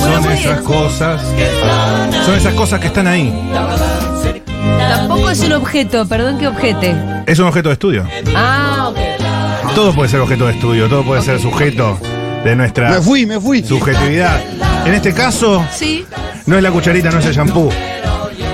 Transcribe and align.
Son 0.00 0.32
esas 0.32 0.60
cosas. 0.62 1.22
Son 2.24 2.34
esas 2.34 2.54
cosas 2.54 2.80
que 2.80 2.86
están 2.88 3.06
ahí. 3.06 3.32
Tampoco 4.78 5.30
es 5.30 5.40
un 5.40 5.52
objeto, 5.52 6.06
perdón 6.06 6.38
que 6.38 6.48
objete. 6.48 6.94
Es 7.26 7.38
un 7.38 7.46
objeto 7.46 7.68
de 7.70 7.72
estudio. 7.74 8.04
Ah, 8.34 8.88
ok. 8.90 9.74
Todo 9.74 9.94
puede 9.94 10.08
ser 10.08 10.20
objeto 10.20 10.46
de 10.46 10.52
estudio, 10.52 10.88
todo 10.88 11.02
puede 11.02 11.22
ser 11.22 11.38
sujeto 11.40 11.98
de 12.44 12.56
nuestra 12.56 12.90
Me 12.90 13.00
fui, 13.02 13.26
me 13.26 13.38
fui. 13.40 13.62
subjetividad. 13.62 14.40
En 14.86 14.94
este 14.94 15.12
caso, 15.12 15.64
Sí. 15.72 16.06
no 16.46 16.56
es 16.56 16.62
la 16.62 16.70
cucharita, 16.70 17.10
no 17.10 17.18
es 17.18 17.26
el 17.26 17.34
shampoo. 17.34 17.70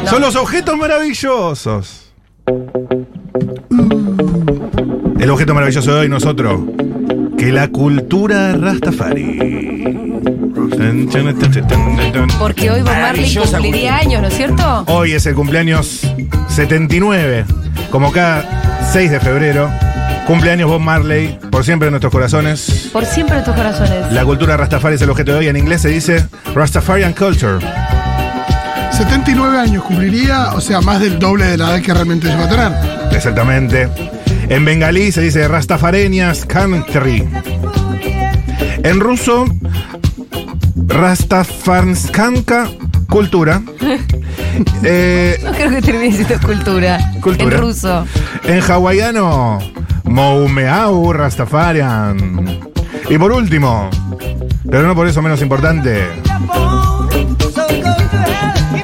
Son 0.08 0.20
los 0.20 0.34
objetos 0.36 0.76
maravillosos. 0.76 2.12
El 5.20 5.30
objeto 5.30 5.54
maravilloso 5.54 5.94
de 5.94 6.00
hoy, 6.00 6.08
nosotros. 6.08 6.60
Que 7.42 7.50
la 7.50 7.66
cultura 7.66 8.52
Rastafari. 8.52 9.36
Porque 12.38 12.70
hoy 12.70 12.82
Bob 12.82 12.86
Marley 12.86 13.02
Maravillosa 13.02 13.58
cumpliría 13.58 13.96
años, 13.96 14.22
¿no 14.22 14.28
es 14.28 14.34
cierto? 14.34 14.84
Hoy 14.86 15.10
es 15.14 15.26
el 15.26 15.34
cumpleaños 15.34 16.02
79. 16.46 17.44
Como 17.90 18.12
cada 18.12 18.84
6 18.92 19.10
de 19.10 19.18
febrero. 19.18 19.68
Cumpleaños 20.28 20.70
Bob 20.70 20.78
Marley. 20.78 21.36
Por 21.50 21.64
siempre 21.64 21.88
en 21.88 21.94
nuestros 21.94 22.12
corazones. 22.12 22.90
Por 22.92 23.04
siempre 23.04 23.38
en 23.38 23.44
tus 23.44 23.56
corazones. 23.56 24.12
La 24.12 24.24
cultura 24.24 24.56
Rastafari 24.56 24.94
es 24.94 25.02
el 25.02 25.10
objeto 25.10 25.32
de 25.32 25.38
hoy. 25.38 25.48
En 25.48 25.56
inglés 25.56 25.82
se 25.82 25.88
dice 25.88 26.24
Rastafarian 26.54 27.12
Culture. 27.12 27.58
79 28.92 29.58
años 29.58 29.82
cumpliría, 29.82 30.52
o 30.54 30.60
sea, 30.60 30.80
más 30.80 31.00
del 31.00 31.18
doble 31.18 31.46
de 31.46 31.56
la 31.56 31.70
edad 31.70 31.82
que 31.82 31.92
realmente 31.92 32.28
se 32.28 32.36
va 32.36 32.44
a 32.44 32.48
tener. 32.48 33.16
Exactamente. 33.16 34.11
En 34.52 34.66
bengalí 34.66 35.10
se 35.12 35.22
dice 35.22 35.48
Rastafarenias 35.48 36.44
Country. 36.44 37.26
En 38.82 39.00
ruso, 39.00 39.46
Rastafarskanka 40.86 42.68
Cultura. 43.08 43.62
Eh, 44.84 45.40
No 45.42 45.52
creo 45.52 45.70
que 45.70 45.80
termine 45.80 46.14
diciendo 46.14 46.46
cultura. 46.46 46.98
Cultura. 47.22 47.56
En 47.56 47.62
ruso. 47.62 48.04
en 48.44 48.60
hawaiano, 48.60 49.58
Moumeau 50.04 51.10
Rastafarian. 51.14 52.60
Y 53.08 53.16
por 53.16 53.32
último, 53.32 53.88
pero 54.70 54.82
no 54.86 54.94
por 54.94 55.08
eso 55.08 55.22
menos 55.22 55.40
importante, 55.40 56.06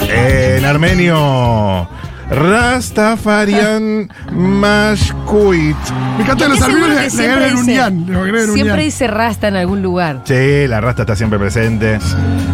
en 0.09 0.65
armenio, 0.65 1.87
Rastafarian 2.31 4.09
Mashkuit. 4.33 5.77
Me 6.17 6.25
encanta 6.25 6.49
los 6.49 6.59
que 6.63 6.73
le, 6.73 7.31
agregan 7.31 7.57
un 7.57 7.67
yan. 7.67 8.07
Siempre 8.53 8.85
dice 8.85 9.07
rasta 9.07 9.49
en 9.49 9.57
algún 9.57 9.83
lugar. 9.83 10.23
Sí, 10.25 10.67
la 10.67 10.81
rasta 10.81 11.03
está 11.03 11.17
siempre 11.17 11.39
presente. 11.39 11.99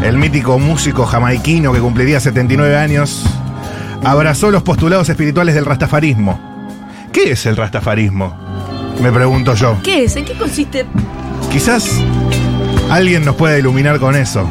El 0.03 0.17
mítico 0.17 0.59
músico 0.59 1.05
jamaiquino 1.07 1.73
que 1.73 1.81
cumpliría 1.81 2.21
79 2.21 2.77
años 2.77 3.25
abrazó 4.05 4.51
los 4.51 4.63
postulados 4.63 5.09
espirituales 5.09 5.55
del 5.55 5.65
rastafarismo. 5.65 6.39
¿Qué 7.13 7.33
es 7.33 7.47
el 7.47 7.57
rastafarismo? 7.57 8.37
Me 9.01 9.11
pregunto 9.11 9.55
yo. 9.55 9.79
¿Qué 9.83 10.05
es? 10.05 10.17
¿En 10.17 10.25
qué 10.25 10.35
consiste? 10.35 10.85
Quizás 11.51 12.01
alguien 12.91 13.25
nos 13.25 13.35
pueda 13.37 13.59
iluminar 13.59 13.99
con 13.99 14.15
eso. 14.15 14.49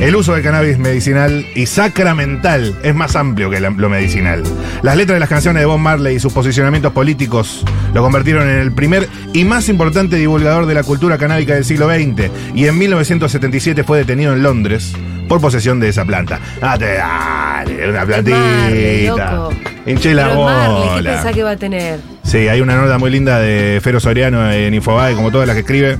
El 0.00 0.14
uso 0.14 0.34
del 0.34 0.42
cannabis 0.42 0.78
medicinal 0.78 1.46
y 1.54 1.64
sacramental 1.66 2.74
es 2.82 2.94
más 2.94 3.16
amplio 3.16 3.48
que 3.48 3.60
lo 3.60 3.88
medicinal. 3.88 4.42
Las 4.82 4.94
letras 4.96 5.16
de 5.16 5.20
las 5.20 5.28
canciones 5.28 5.60
de 5.62 5.66
Bob 5.66 5.78
Marley 5.78 6.16
y 6.16 6.20
sus 6.20 6.34
posicionamientos 6.34 6.92
políticos 6.92 7.64
lo 7.94 8.02
convirtieron 8.02 8.42
en 8.48 8.58
el 8.58 8.72
primer 8.72 9.08
y 9.32 9.44
más 9.44 9.70
importante 9.70 10.16
divulgador 10.16 10.66
de 10.66 10.74
la 10.74 10.82
cultura 10.82 11.16
canábica 11.16 11.54
del 11.54 11.64
siglo 11.64 11.88
XX 11.88 12.30
y 12.54 12.66
en 12.66 12.76
1977 12.78 13.84
fue 13.84 13.98
detenido 13.98 14.34
en 14.34 14.42
Londres 14.42 14.92
por 15.28 15.40
posesión 15.40 15.80
de 15.80 15.88
esa 15.88 16.04
planta. 16.04 16.40
Ah, 16.60 16.76
te 16.78 16.94
dale, 16.94 17.88
una 17.88 18.04
Marley, 18.04 19.06
plantita. 19.06 19.32
loco. 19.32 19.54
Hinché 19.86 20.14
la 20.14 20.28
Pero 20.28 20.44
Marley, 20.44 20.82
¿qué 20.82 20.94
bola. 20.94 21.12
pensás 21.14 21.34
que 21.34 21.42
va 21.42 21.50
a 21.52 21.56
tener? 21.56 22.00
Sí, 22.22 22.48
hay 22.48 22.60
una 22.60 22.76
nota 22.76 22.98
muy 22.98 23.10
linda 23.10 23.38
de 23.40 23.80
Fero 23.82 23.98
Soriano 23.98 24.52
en 24.52 24.74
Infobae, 24.74 25.14
como 25.14 25.30
todas 25.32 25.46
las 25.46 25.54
que 25.54 25.60
escribe. 25.60 25.96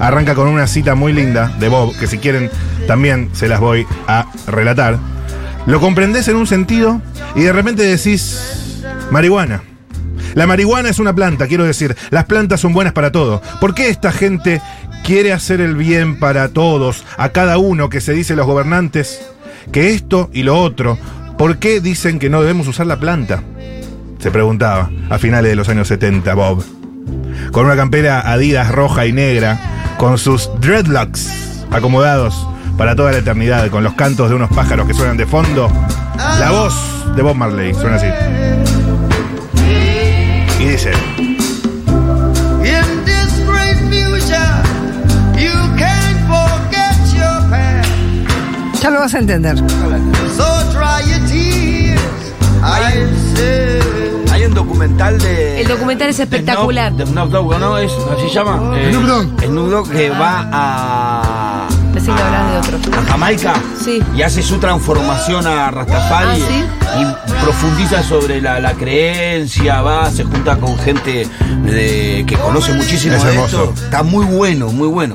Arranca 0.00 0.34
con 0.34 0.48
una 0.48 0.66
cita 0.66 0.94
muy 0.94 1.12
linda 1.12 1.52
de 1.60 1.68
Bob, 1.68 1.94
que 1.98 2.06
si 2.06 2.18
quieren 2.18 2.50
también 2.90 3.30
se 3.34 3.46
las 3.46 3.60
voy 3.60 3.86
a 4.08 4.26
relatar. 4.48 4.98
Lo 5.64 5.78
comprendés 5.78 6.26
en 6.26 6.34
un 6.34 6.48
sentido 6.48 7.00
y 7.36 7.42
de 7.42 7.52
repente 7.52 7.84
decís 7.84 8.82
marihuana. 9.12 9.62
La 10.34 10.48
marihuana 10.48 10.88
es 10.88 10.98
una 10.98 11.14
planta, 11.14 11.46
quiero 11.46 11.62
decir, 11.62 11.96
las 12.10 12.24
plantas 12.24 12.58
son 12.58 12.72
buenas 12.72 12.92
para 12.92 13.12
todo. 13.12 13.42
¿Por 13.60 13.76
qué 13.76 13.90
esta 13.90 14.10
gente 14.10 14.60
quiere 15.04 15.32
hacer 15.32 15.60
el 15.60 15.76
bien 15.76 16.18
para 16.18 16.48
todos, 16.48 17.04
a 17.16 17.28
cada 17.28 17.58
uno 17.58 17.90
que 17.90 18.00
se 18.00 18.12
dice 18.12 18.34
los 18.34 18.48
gobernantes? 18.48 19.24
Que 19.70 19.94
esto 19.94 20.28
y 20.32 20.42
lo 20.42 20.60
otro, 20.60 20.98
¿por 21.38 21.58
qué 21.58 21.80
dicen 21.80 22.18
que 22.18 22.28
no 22.28 22.40
debemos 22.40 22.66
usar 22.66 22.88
la 22.88 22.98
planta? 22.98 23.44
Se 24.18 24.32
preguntaba 24.32 24.90
a 25.10 25.18
finales 25.18 25.48
de 25.48 25.54
los 25.54 25.68
años 25.68 25.86
70, 25.86 26.34
Bob. 26.34 26.64
Con 27.52 27.66
una 27.66 27.76
campera 27.76 28.32
Adidas 28.32 28.72
roja 28.72 29.06
y 29.06 29.12
negra, 29.12 29.60
con 29.96 30.18
sus 30.18 30.50
dreadlocks 30.60 31.30
acomodados 31.70 32.48
para 32.80 32.96
toda 32.96 33.12
la 33.12 33.18
eternidad, 33.18 33.68
con 33.68 33.84
los 33.84 33.92
cantos 33.92 34.30
de 34.30 34.36
unos 34.36 34.48
pájaros 34.48 34.86
que 34.86 34.94
suenan 34.94 35.18
de 35.18 35.26
fondo. 35.26 35.70
La 36.16 36.50
voz 36.50 36.74
de 37.14 37.20
Bob 37.20 37.36
Marley 37.36 37.74
suena 37.74 37.96
así. 37.96 38.06
Y 40.58 40.64
dice. 40.64 40.90
Ya 48.80 48.90
lo 48.90 49.00
vas 49.00 49.14
a 49.14 49.18
entender. 49.18 49.56
Hay 54.32 54.44
un 54.44 54.54
documental 54.54 55.18
de. 55.18 55.60
El 55.60 55.68
documental 55.68 56.08
es 56.08 56.18
espectacular. 56.18 56.94
De 56.94 57.04
Snoop 57.04 57.30
Dogg, 57.30 57.58
¿no? 57.58 57.76
¿Es, 57.76 57.92
¿Así 57.92 58.28
se 58.28 58.34
llama? 58.36 58.74
Eh, 58.78 58.88
Snoop 58.90 59.04
Dogg. 59.04 59.44
Snoop 59.44 59.68
Dogg 59.68 59.90
que 59.90 60.08
va 60.08 60.48
a. 60.50 61.09
Pensé 62.00 62.12
que 62.16 62.22
hablabas 62.22 62.70
de 62.70 62.76
otro. 62.76 62.98
a 62.98 63.02
Jamaica 63.04 63.54
Sí. 63.84 64.02
y 64.16 64.22
hace 64.22 64.42
su 64.42 64.58
transformación 64.58 65.46
a 65.46 65.70
Rastafari 65.70 66.40
Ah, 66.42 66.46
¿sí? 66.48 66.64
y 67.00 67.42
profundiza 67.44 68.02
sobre 68.02 68.40
la, 68.40 68.58
la 68.58 68.72
creencia, 68.72 69.82
va, 69.82 70.10
se 70.10 70.24
junta 70.24 70.56
con 70.56 70.78
gente 70.78 71.26
de- 71.64 72.24
que 72.26 72.36
conoce 72.36 72.72
muchísimo 72.72 73.14
Es 73.16 73.24
hermoso. 73.24 73.64
esto. 73.70 73.84
Está 73.84 74.02
muy 74.02 74.24
bueno, 74.24 74.68
muy 74.70 74.88
bueno. 74.88 75.14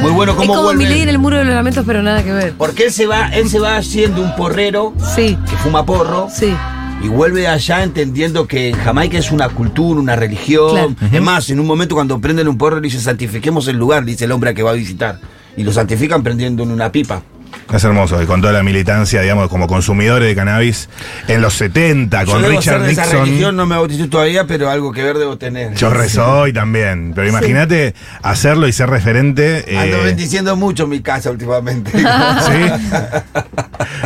Muy 0.00 0.12
bueno 0.12 0.32
Es 0.32 0.38
cómo 0.38 0.54
como 0.54 0.72
mi 0.74 0.86
ley 0.86 1.00
en 1.02 1.08
el 1.08 1.18
muro 1.18 1.38
de 1.38 1.44
los 1.44 1.54
lamentos, 1.54 1.84
pero 1.84 2.02
nada 2.02 2.22
que 2.22 2.32
ver. 2.32 2.54
Porque 2.56 2.84
él 2.86 2.92
se 2.92 3.06
va, 3.06 3.26
él 3.28 3.48
se 3.48 3.58
va 3.58 3.76
haciendo 3.76 4.22
un 4.22 4.34
porrero 4.36 4.94
Sí, 5.16 5.36
que 5.50 5.56
fuma 5.56 5.84
porro 5.84 6.28
sí. 6.32 6.54
y 7.02 7.08
vuelve 7.08 7.48
allá 7.48 7.82
entendiendo 7.82 8.46
que 8.46 8.68
en 8.68 8.76
Jamaica 8.76 9.18
es 9.18 9.32
una 9.32 9.48
cultura, 9.48 9.98
una 10.00 10.14
religión. 10.14 10.94
Claro. 10.94 11.10
Es 11.12 11.20
más, 11.20 11.50
en 11.50 11.58
un 11.58 11.66
momento 11.66 11.96
cuando 11.96 12.20
prenden 12.20 12.46
un 12.46 12.56
porro 12.58 12.80
dice 12.80 13.00
santifiquemos 13.00 13.66
el 13.66 13.76
lugar, 13.76 14.04
dice 14.04 14.24
el 14.26 14.30
hombre 14.32 14.50
a 14.50 14.54
que 14.54 14.62
va 14.62 14.70
a 14.70 14.74
visitar. 14.74 15.18
Y 15.56 15.64
lo 15.64 15.72
santifican 15.72 16.22
prendiendo 16.22 16.62
en 16.62 16.70
una 16.70 16.90
pipa. 16.90 17.22
es 17.72 17.84
hermoso, 17.84 18.22
y 18.22 18.26
con 18.26 18.40
toda 18.40 18.52
la 18.54 18.62
militancia, 18.62 19.20
digamos, 19.20 19.48
como 19.48 19.66
consumidores 19.66 20.26
de 20.28 20.34
cannabis, 20.34 20.88
en 21.28 21.40
los 21.42 21.54
70, 21.54 22.24
Yo 22.24 22.32
con 22.32 22.42
debo 22.42 22.56
Richard 22.58 22.78
ser 22.78 22.82
de 22.86 22.92
esa 22.92 23.04
religión, 23.04 23.30
Nixon. 23.34 23.56
no 23.56 23.66
me 23.66 23.76
bauticé 23.76 24.08
todavía, 24.08 24.46
pero 24.46 24.70
algo 24.70 24.92
que 24.92 25.02
ver 25.02 25.18
debo 25.18 25.36
tener. 25.38 25.74
Yo 25.74 25.90
rezo 25.90 26.40
hoy 26.40 26.52
también, 26.52 27.12
pero 27.14 27.28
imagínate 27.28 27.94
hacerlo 28.22 28.66
y 28.68 28.72
ser 28.72 28.88
referente. 28.90 29.64
eh, 29.72 29.78
Ando 29.78 30.02
bendiciendo 30.02 30.56
mucho 30.56 30.86
mi 30.86 31.00
casa 31.00 31.30
últimamente. 31.30 31.90
Sí. 32.42 32.92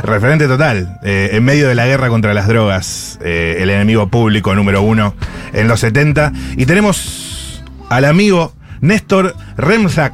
Referente 0.02 0.46
total. 0.46 0.98
eh, 1.02 1.30
en 1.32 1.44
medio 1.44 1.68
de 1.68 1.74
la 1.74 1.86
guerra 1.86 2.08
contra 2.08 2.34
las 2.34 2.48
drogas, 2.48 3.18
eh, 3.22 3.58
el 3.60 3.70
enemigo 3.70 4.08
público 4.08 4.54
número 4.54 4.82
uno 4.82 5.14
en 5.52 5.68
los 5.68 5.80
70. 5.80 6.32
Y 6.56 6.66
tenemos 6.66 7.62
al 7.88 8.04
amigo 8.04 8.52
Néstor 8.80 9.34
Remzak, 9.56 10.12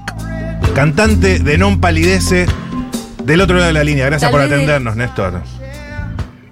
cantante 0.75 1.39
de 1.39 1.59
Non 1.59 1.81
Palidece, 1.81 2.47
del 3.25 3.41
otro 3.41 3.57
lado 3.57 3.67
de 3.69 3.73
la 3.73 3.85
línea. 3.85 4.07
Gracias 4.07 4.31
Tal 4.31 4.41
por 4.41 4.49
de- 4.49 4.55
atendernos, 4.55 4.97
Néstor. 4.97 5.43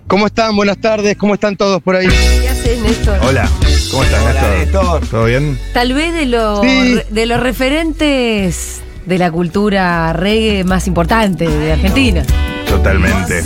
¿Cómo 0.07 0.27
están? 0.27 0.57
Buenas 0.57 0.79
tardes, 0.79 1.17
¿cómo 1.17 1.35
están 1.35 1.57
todos 1.57 1.81
por 1.83 1.95
ahí? 1.97 2.09
¿Qué 2.09 2.49
haces, 2.49 2.81
Néstor? 2.81 3.19
Hola, 3.23 3.49
¿cómo 3.91 4.03
estás, 4.03 4.21
Hola, 4.23 4.33
Néstor? 4.59 4.59
Néstor. 4.85 5.07
¿Todo 5.09 5.25
bien? 5.27 5.59
Tal 5.73 5.93
vez 5.95 6.13
de 6.15 6.27
los, 6.27 6.61
Sí. 6.63 6.99
de 7.11 7.27
los 7.27 7.41
referentes 7.41 8.81
de 9.07 9.19
la 9.19 9.31
cultura 9.31 10.13
reggae 10.13 10.65
más 10.65 10.87
importante 10.87 11.49
de 11.49 11.73
Argentina. 11.73 12.23
Totalmente. 12.69 13.43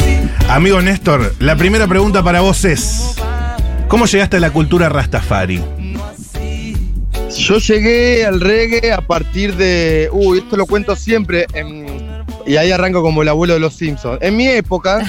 Amigo 0.48 0.80
Néstor, 0.82 1.34
la 1.38 1.56
primera 1.56 1.86
pregunta 1.86 2.22
para 2.22 2.40
vos 2.40 2.64
es: 2.64 3.14
¿Cómo 3.88 4.06
llegaste 4.06 4.38
a 4.38 4.40
la 4.40 4.50
cultura 4.50 4.88
Rastafari? 4.88 5.62
Yo 7.36 7.58
llegué 7.58 8.24
al 8.24 8.40
reggae 8.40 8.92
a 8.92 9.00
partir 9.00 9.54
de. 9.56 10.08
Uy, 10.12 10.38
esto 10.38 10.56
lo 10.56 10.66
cuento 10.66 10.94
siempre. 10.96 11.46
en- 11.52 11.84
y 12.46 12.56
ahí 12.58 12.70
arranco 12.72 13.00
como 13.02 13.22
el 13.22 13.28
abuelo 13.30 13.54
de 13.54 13.60
los 13.60 13.74
Simpsons. 13.74 14.18
En 14.20 14.36
mi 14.36 14.46
época, 14.46 15.00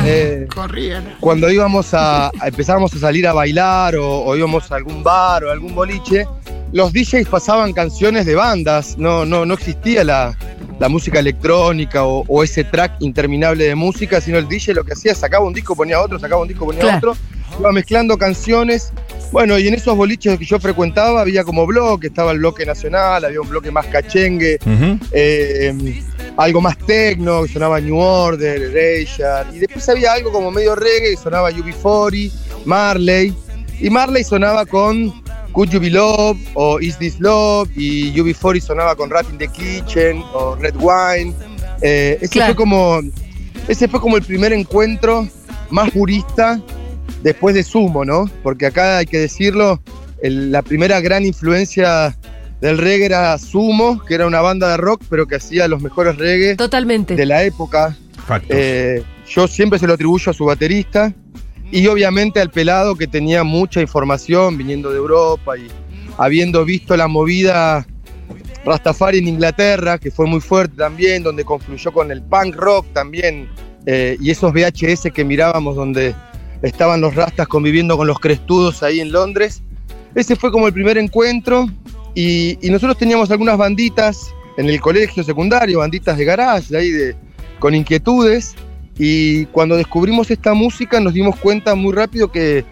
eh, 0.04 0.46
Corrían. 0.54 1.14
cuando 1.20 1.50
íbamos 1.50 1.94
a, 1.94 2.26
a- 2.26 2.32
empezábamos 2.48 2.92
a 2.94 2.98
salir 2.98 3.26
a 3.26 3.32
bailar 3.32 3.96
o, 3.96 4.24
o 4.24 4.36
íbamos 4.36 4.70
a 4.70 4.76
algún 4.76 5.02
bar 5.02 5.44
o 5.44 5.50
algún 5.50 5.74
boliche, 5.74 6.26
los 6.72 6.92
DJs 6.92 7.28
pasaban 7.28 7.72
canciones 7.72 8.26
de 8.26 8.34
bandas, 8.34 8.98
no, 8.98 9.24
no, 9.24 9.46
no 9.46 9.54
existía 9.54 10.04
la, 10.04 10.36
la 10.78 10.88
música 10.90 11.18
electrónica 11.18 12.04
o, 12.04 12.24
o 12.28 12.42
ese 12.44 12.62
track 12.62 12.96
interminable 13.00 13.64
de 13.64 13.74
música, 13.74 14.20
sino 14.20 14.36
el 14.36 14.46
DJ 14.46 14.74
lo 14.74 14.84
que 14.84 14.92
hacía, 14.92 15.14
sacaba 15.14 15.46
un 15.46 15.54
disco, 15.54 15.74
ponía 15.74 15.98
otro, 16.00 16.18
sacaba 16.18 16.42
un 16.42 16.48
disco, 16.48 16.66
ponía 16.66 16.82
Claro. 16.82 17.12
otro, 17.12 17.16
iba 17.58 17.72
mezclando 17.72 18.18
canciones. 18.18 18.92
Bueno, 19.32 19.58
y 19.58 19.68
en 19.68 19.74
esos 19.74 19.96
boliches 19.96 20.38
que 20.38 20.44
yo 20.44 20.58
frecuentaba 20.58 21.20
había 21.20 21.44
como 21.44 21.66
bloque, 21.66 22.06
estaba 22.06 22.32
el 22.32 22.38
bloque 22.38 22.64
nacional, 22.64 23.24
había 23.24 23.40
un 23.40 23.48
bloque 23.48 23.70
más 23.70 23.86
cachengue, 23.86 24.58
eh, 25.12 26.02
algo 26.36 26.60
más 26.60 26.78
tecno, 26.78 27.42
que 27.42 27.52
sonaba 27.52 27.80
New 27.80 27.98
Order, 27.98 28.62
Erasure, 28.62 29.54
y 29.54 29.58
después 29.58 29.86
había 29.88 30.12
algo 30.12 30.32
como 30.32 30.50
medio 30.50 30.74
reggae, 30.74 31.10
que 31.10 31.16
sonaba 31.16 31.50
UB40, 31.50 32.32
Marley, 32.64 33.34
y 33.80 33.90
Marley 33.90 34.24
sonaba 34.24 34.64
con 34.64 35.12
Could 35.52 35.70
You 35.70 35.80
Be 35.80 35.90
Love 35.90 36.38
o 36.54 36.80
Is 36.80 36.96
This 36.98 37.18
Love, 37.20 37.68
y 37.76 38.14
UB40 38.14 38.60
sonaba 38.60 38.94
con 38.96 39.10
Rat 39.10 39.26
in 39.30 39.38
the 39.38 39.48
Kitchen 39.48 40.22
o 40.32 40.54
Red 40.56 40.76
Wine. 40.78 41.34
Eh, 41.82 42.16
ese, 42.22 42.28
Claro. 42.30 42.54
fue 42.54 42.56
como, 42.56 43.00
ese 43.68 43.88
fue 43.88 44.00
como 44.00 44.16
el 44.16 44.22
primer 44.22 44.52
encuentro 44.54 45.28
más 45.70 45.90
purista 45.90 46.60
después 47.22 47.54
de 47.54 47.62
Sumo, 47.62 48.04
¿no? 48.04 48.30
Porque 48.42 48.66
acá 48.66 48.98
hay 48.98 49.06
que 49.06 49.18
decirlo, 49.18 49.80
el- 50.22 50.52
la 50.52 50.62
primera 50.62 51.00
gran 51.00 51.24
influencia 51.26 52.16
del 52.60 52.78
reggae 52.78 53.06
era 53.06 53.36
Sumo, 53.38 54.02
que 54.04 54.14
era 54.14 54.26
una 54.26 54.40
banda 54.40 54.68
de 54.70 54.76
rock, 54.78 55.02
pero 55.10 55.26
que 55.26 55.36
hacía 55.36 55.68
los 55.68 55.82
mejores 55.82 56.16
reggae 56.16 56.56
Totalmente. 56.56 57.14
de 57.16 57.26
la 57.26 57.44
época. 57.44 57.96
Eh, 58.48 59.02
yo 59.28 59.46
siempre 59.46 59.78
se 59.78 59.86
lo 59.86 59.94
atribuyo 59.94 60.30
a 60.30 60.34
su 60.34 60.44
baterista 60.44 61.12
y 61.70 61.86
obviamente 61.86 62.40
al 62.40 62.50
pelado 62.50 62.94
que 62.96 63.06
tenía 63.06 63.44
mucha 63.44 63.80
información 63.80 64.56
viniendo 64.58 64.90
de 64.90 64.96
Europa 64.96 65.56
y 65.56 65.68
habiendo 66.18 66.64
visto 66.64 66.96
la 66.96 67.08
movida 67.08 67.86
Rastafari 68.64 69.18
en 69.18 69.28
Inglaterra, 69.28 69.98
que 69.98 70.10
fue 70.10 70.26
muy 70.26 70.40
fuerte 70.40 70.76
también, 70.76 71.22
donde 71.22 71.44
confluyó 71.44 71.92
con 71.92 72.10
el 72.10 72.22
punk 72.22 72.56
rock 72.56 72.86
también, 72.92 73.48
eh, 73.84 74.16
y 74.20 74.30
esos 74.30 74.52
VHS 74.52 75.10
que 75.12 75.24
mirábamos 75.24 75.76
donde 75.76 76.14
estaban 76.62 77.00
los 77.00 77.14
rastas 77.14 77.48
conviviendo 77.48 77.96
con 77.96 78.06
los 78.06 78.18
crestudos 78.18 78.82
ahí 78.82 79.00
en 79.00 79.12
Londres. 79.12 79.62
Ese 80.14 80.36
fue 80.36 80.50
como 80.50 80.66
el 80.66 80.72
primer 80.72 80.98
encuentro 80.98 81.66
y, 82.14 82.58
y 82.66 82.70
nosotros 82.70 82.96
teníamos 82.96 83.30
algunas 83.30 83.58
banditas 83.58 84.32
en 84.56 84.68
el 84.68 84.80
colegio 84.80 85.22
secundario, 85.22 85.80
banditas 85.80 86.16
de 86.16 86.24
garage, 86.24 86.76
ahí 86.76 86.90
de, 86.90 87.14
con 87.58 87.74
inquietudes, 87.74 88.54
y 88.98 89.44
cuando 89.46 89.76
descubrimos 89.76 90.30
esta 90.30 90.54
música 90.54 91.00
nos 91.00 91.12
dimos 91.12 91.36
cuenta 91.36 91.74
muy 91.74 91.92
rápido 91.92 92.32
que, 92.32 92.64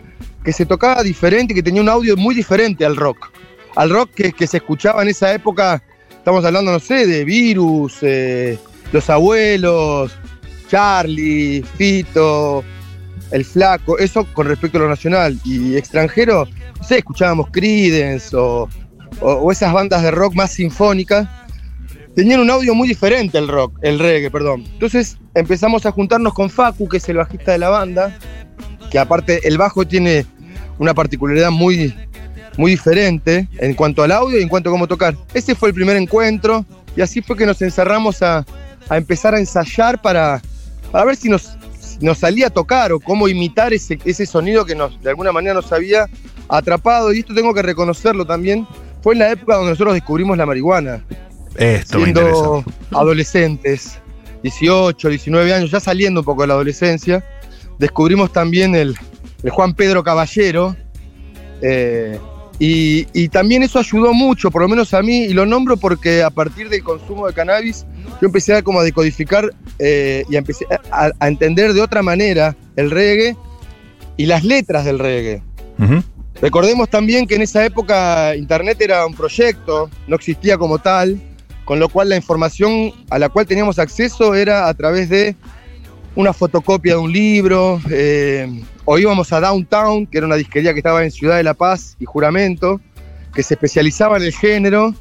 que 0.43 0.53
se 0.53 0.65
tocaba 0.65 1.03
diferente, 1.03 1.53
que 1.53 1.63
tenía 1.63 1.83
un 1.83 1.89
audio 1.89 2.17
muy 2.17 2.35
diferente 2.35 2.87
al 2.87 2.97
rock. 2.97 3.31
Al 3.77 3.91
rock 3.91 4.11
que, 4.15 4.33
que 4.33 4.47
se 4.47 4.59
escuchaba 4.59 5.03
en 5.03 5.09
esa 5.09 5.35
época, 5.35 5.83
estamos 6.11 6.45
hablando, 6.45 6.73
no 6.73 6.79
sé, 6.79 7.07
de 7.07 7.25
Virus, 7.25 7.99
eh, 8.01 8.59
Los 8.93 9.11
Abuelos, 9.11 10.13
Charlie, 10.71 11.63
Fito, 11.77 12.65
El 13.31 13.45
Flaco, 13.45 13.99
eso 13.99 14.27
con 14.33 14.47
respecto 14.47 14.79
a 14.79 14.83
lo 14.83 14.89
nacional. 14.89 15.39
Y 15.45 15.77
extranjero, 15.77 16.47
no 16.79 16.85
sé, 16.85 16.99
escuchábamos 16.99 17.49
Creedence 17.51 18.35
o, 18.37 18.69
o- 19.21 19.51
esas 19.53 19.73
bandas 19.73 20.03
de 20.03 20.11
rock 20.11 20.35
más 20.35 20.53
sinfónicas 20.53 21.29
tenían 22.15 22.39
un 22.41 22.51
audio 22.51 22.75
muy 22.77 22.87
diferente 22.87 23.39
el 23.39 23.49
rock, 23.49 23.77
el 23.83 23.99
reggae, 23.99 24.31
perdón. 24.31 24.63
Entonces 24.75 25.19
empezamos 25.35 25.85
a 25.85 25.91
juntarnos 25.91 26.33
con 26.33 26.49
Facu, 26.49 26.89
que 26.89 26.99
es 26.99 27.09
el 27.09 27.17
bajista 27.17 27.53
de 27.53 27.59
la 27.59 27.71
banda, 27.71 28.17
que 28.91 28.99
aparte 29.01 29.41
el 29.49 29.59
bajo 29.59 29.85
tiene 29.85 30.25
una 30.79 30.95
particularidad 30.95 31.51
muy, 31.51 31.93
muy 32.57 32.71
diferente 32.71 33.49
en 33.59 33.75
cuanto 33.75 34.05
al 34.05 34.13
audio 34.13 34.39
y 34.39 34.43
en 34.43 34.49
cuanto 34.49 34.69
a 34.71 34.73
cómo 34.73 34.87
tocar. 34.87 35.17
Ese 35.33 35.57
fue 35.57 35.71
el 35.71 35.75
primer 35.75 35.97
encuentro 35.97 36.65
y 36.97 37.01
así 37.01 37.21
fue 37.21 37.37
que 37.37 37.47
nos 37.47 37.61
encerramos 37.63 38.23
a, 38.23 38.47
a 38.89 38.97
empezar 38.97 39.35
a 39.35 39.41
ensayar 39.41 40.01
para, 40.01 40.41
para 40.93 41.05
ver 41.07 41.17
si 41.17 41.29
nos, 41.29 41.57
nos 42.05 42.19
salía 42.19 42.49
a 42.49 42.51
tocar 42.51 42.93
o 42.93 43.01
cómo 43.01 43.29
imitar 43.29 43.73
ese, 43.73 43.99
ese 44.05 44.27
sonido 44.27 44.65
que 44.65 44.75
nos, 44.75 45.01
de 45.03 45.11
alguna 45.11 45.33
manera 45.33 45.55
nos 45.55 45.73
había 45.73 46.07
atrapado. 46.49 47.13
Y 47.13 47.21
esto 47.21 47.35
tengo 47.35 47.55
que 47.55 47.63
reconocerlo 47.63 48.25
también. 48.27 48.67
Fue 49.03 49.15
en 49.15 49.21
la 49.21 49.31
época 49.31 49.57
donde 49.57 49.71
nosotros 49.71 49.95
descubrimos 49.95 50.37
la 50.39 50.47
marihuana 50.47 51.05
Esto 51.57 51.99
me 51.99 52.09
interesa. 52.09 52.35
siendo 52.35 52.65
adolescentes, 52.93 53.99
18, 54.43 55.09
19 55.09 55.55
años, 55.55 55.71
ya 55.71 55.81
saliendo 55.81 56.21
un 56.21 56.25
poco 56.25 56.43
de 56.43 56.49
la 56.49 56.55
adolescencia, 56.55 57.25
descubrimos 57.79 58.33
también 58.33 58.75
el, 58.75 58.97
el 59.43 59.51
Juan 59.51 59.75
Pedro 59.75 60.03
Caballero. 60.05 60.77
eh, 61.63 62.19
y, 62.59 63.07
y 63.13 63.29
también 63.29 63.63
eso 63.63 63.79
ayudó 63.79 64.13
mucho, 64.13 64.51
por 64.51 64.63
lo 64.63 64.69
menos 64.69 64.95
a 64.95 65.03
mí, 65.03 65.25
y 65.25 65.35
lo 65.35 65.45
nombro 65.47 65.77
porque 65.77 66.23
a 66.23 66.31
partir 66.31 66.69
del 66.69 66.83
consumo 66.83 67.27
de 67.27 67.33
cannabis, 67.33 67.85
yo 68.21 68.27
empecé 68.27 68.55
a 68.55 68.63
como 68.63 68.81
a 68.81 68.85
decodificar 68.85 69.51
eh, 69.79 70.25
y 70.29 70.37
a 70.37 70.39
empecé 70.39 70.67
a, 70.91 71.11
a 71.19 71.29
entender 71.29 71.73
de 71.73 71.81
otra 71.81 72.03
manera 72.03 72.57
el 72.77 72.91
reggae 72.91 73.37
y 74.17 74.27
las 74.27 74.45
letras 74.45 74.85
del 74.85 74.99
reggae. 74.99 75.43
Recordemos 76.41 76.89
también 76.89 77.27
que 77.27 77.37
en 77.37 77.43
esa 77.43 77.65
época 77.65 78.37
Internet 78.37 78.81
era 78.81 79.07
un 79.07 79.15
proyecto, 79.15 79.91
no 80.07 80.17
existía 80.17 80.59
como 80.59 80.79
tal, 80.79 81.21
con 81.65 81.79
lo 81.79 81.89
cual 81.89 82.11
la 82.11 82.17
información 82.17 82.93
a 83.11 83.19
la 83.19 83.29
cual 83.29 83.47
teníamos 83.47 83.79
acceso 83.79 84.35
era 84.35 84.69
a 84.69 84.75
través 84.75 85.09
de 85.09 85.37
una 86.15 86.33
fotocopia 86.33 86.95
de 86.95 86.99
un 86.99 87.13
libro, 87.13 87.81
eh, 87.91 88.63
o 88.85 88.99
íbamos 88.99 89.33
a 89.33 89.41
Downtown, 89.41 90.07
que 90.07 90.19
era 90.19 90.27
una 90.27 90.37
disquería 90.37 90.73
que 90.73 90.79
estaba 90.79 91.05
en 91.05 91.11
Ciudad 91.11 91.37
de 91.37 91.43
La 91.43 91.55
Paz 91.55 91.97
y 91.99 92.05
Juramento, 92.05 92.81
que 93.35 93.43
se 93.43 93.55
especializaba 93.55 94.17
en 94.17 94.25
el 94.25 94.33
género, 94.33 94.95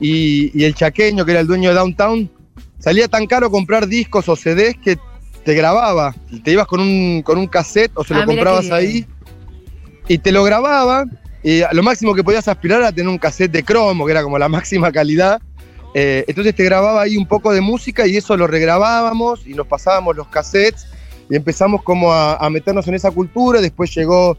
y, 0.00 0.50
y 0.58 0.64
el 0.64 0.74
chaqueño, 0.74 1.24
que 1.24 1.32
era 1.32 1.40
el 1.40 1.46
dueño 1.46 1.70
de 1.70 1.76
Downtown, 1.76 2.30
salía 2.78 3.08
tan 3.08 3.26
caro 3.26 3.50
comprar 3.50 3.86
discos 3.86 4.28
o 4.28 4.36
CDs 4.36 4.76
que 4.82 4.98
te 5.44 5.54
grababa, 5.54 6.14
te 6.44 6.52
ibas 6.52 6.66
con 6.66 6.80
un, 6.80 7.22
con 7.22 7.38
un 7.38 7.46
cassette 7.46 7.90
o 7.94 8.04
se 8.04 8.14
Ah, 8.14 8.18
lo 8.18 8.26
qué 8.26 8.34
comprabas 8.34 8.70
ahí, 8.70 9.06
y 10.06 10.18
te 10.18 10.30
lo 10.30 10.44
grababa, 10.44 11.06
y 11.42 11.62
lo 11.72 11.82
máximo 11.82 12.14
que 12.14 12.22
podías 12.22 12.46
aspirar 12.46 12.80
era 12.80 12.92
tener 12.92 13.08
un 13.08 13.18
cassette 13.18 13.50
de 13.50 13.64
cromo, 13.64 14.06
que 14.06 14.12
era 14.12 14.22
como 14.22 14.38
la 14.38 14.48
máxima 14.48 14.92
calidad. 14.92 15.40
Eh, 15.94 16.24
entonces 16.26 16.54
te 16.54 16.64
grababa 16.64 17.02
ahí 17.02 17.16
un 17.16 17.26
poco 17.26 17.52
de 17.52 17.60
música 17.60 18.06
y 18.06 18.16
eso 18.16 18.36
lo 18.36 18.46
regrabábamos 18.46 19.46
y 19.46 19.54
nos 19.54 19.66
pasábamos 19.66 20.16
los 20.16 20.28
cassettes 20.28 20.86
y 21.28 21.36
empezamos 21.36 21.82
como 21.82 22.12
a, 22.12 22.48
meternos 22.50 22.86
en 22.88 22.94
esa 22.94 23.10
cultura. 23.10 23.60
Después 23.60 23.94
llegó 23.94 24.36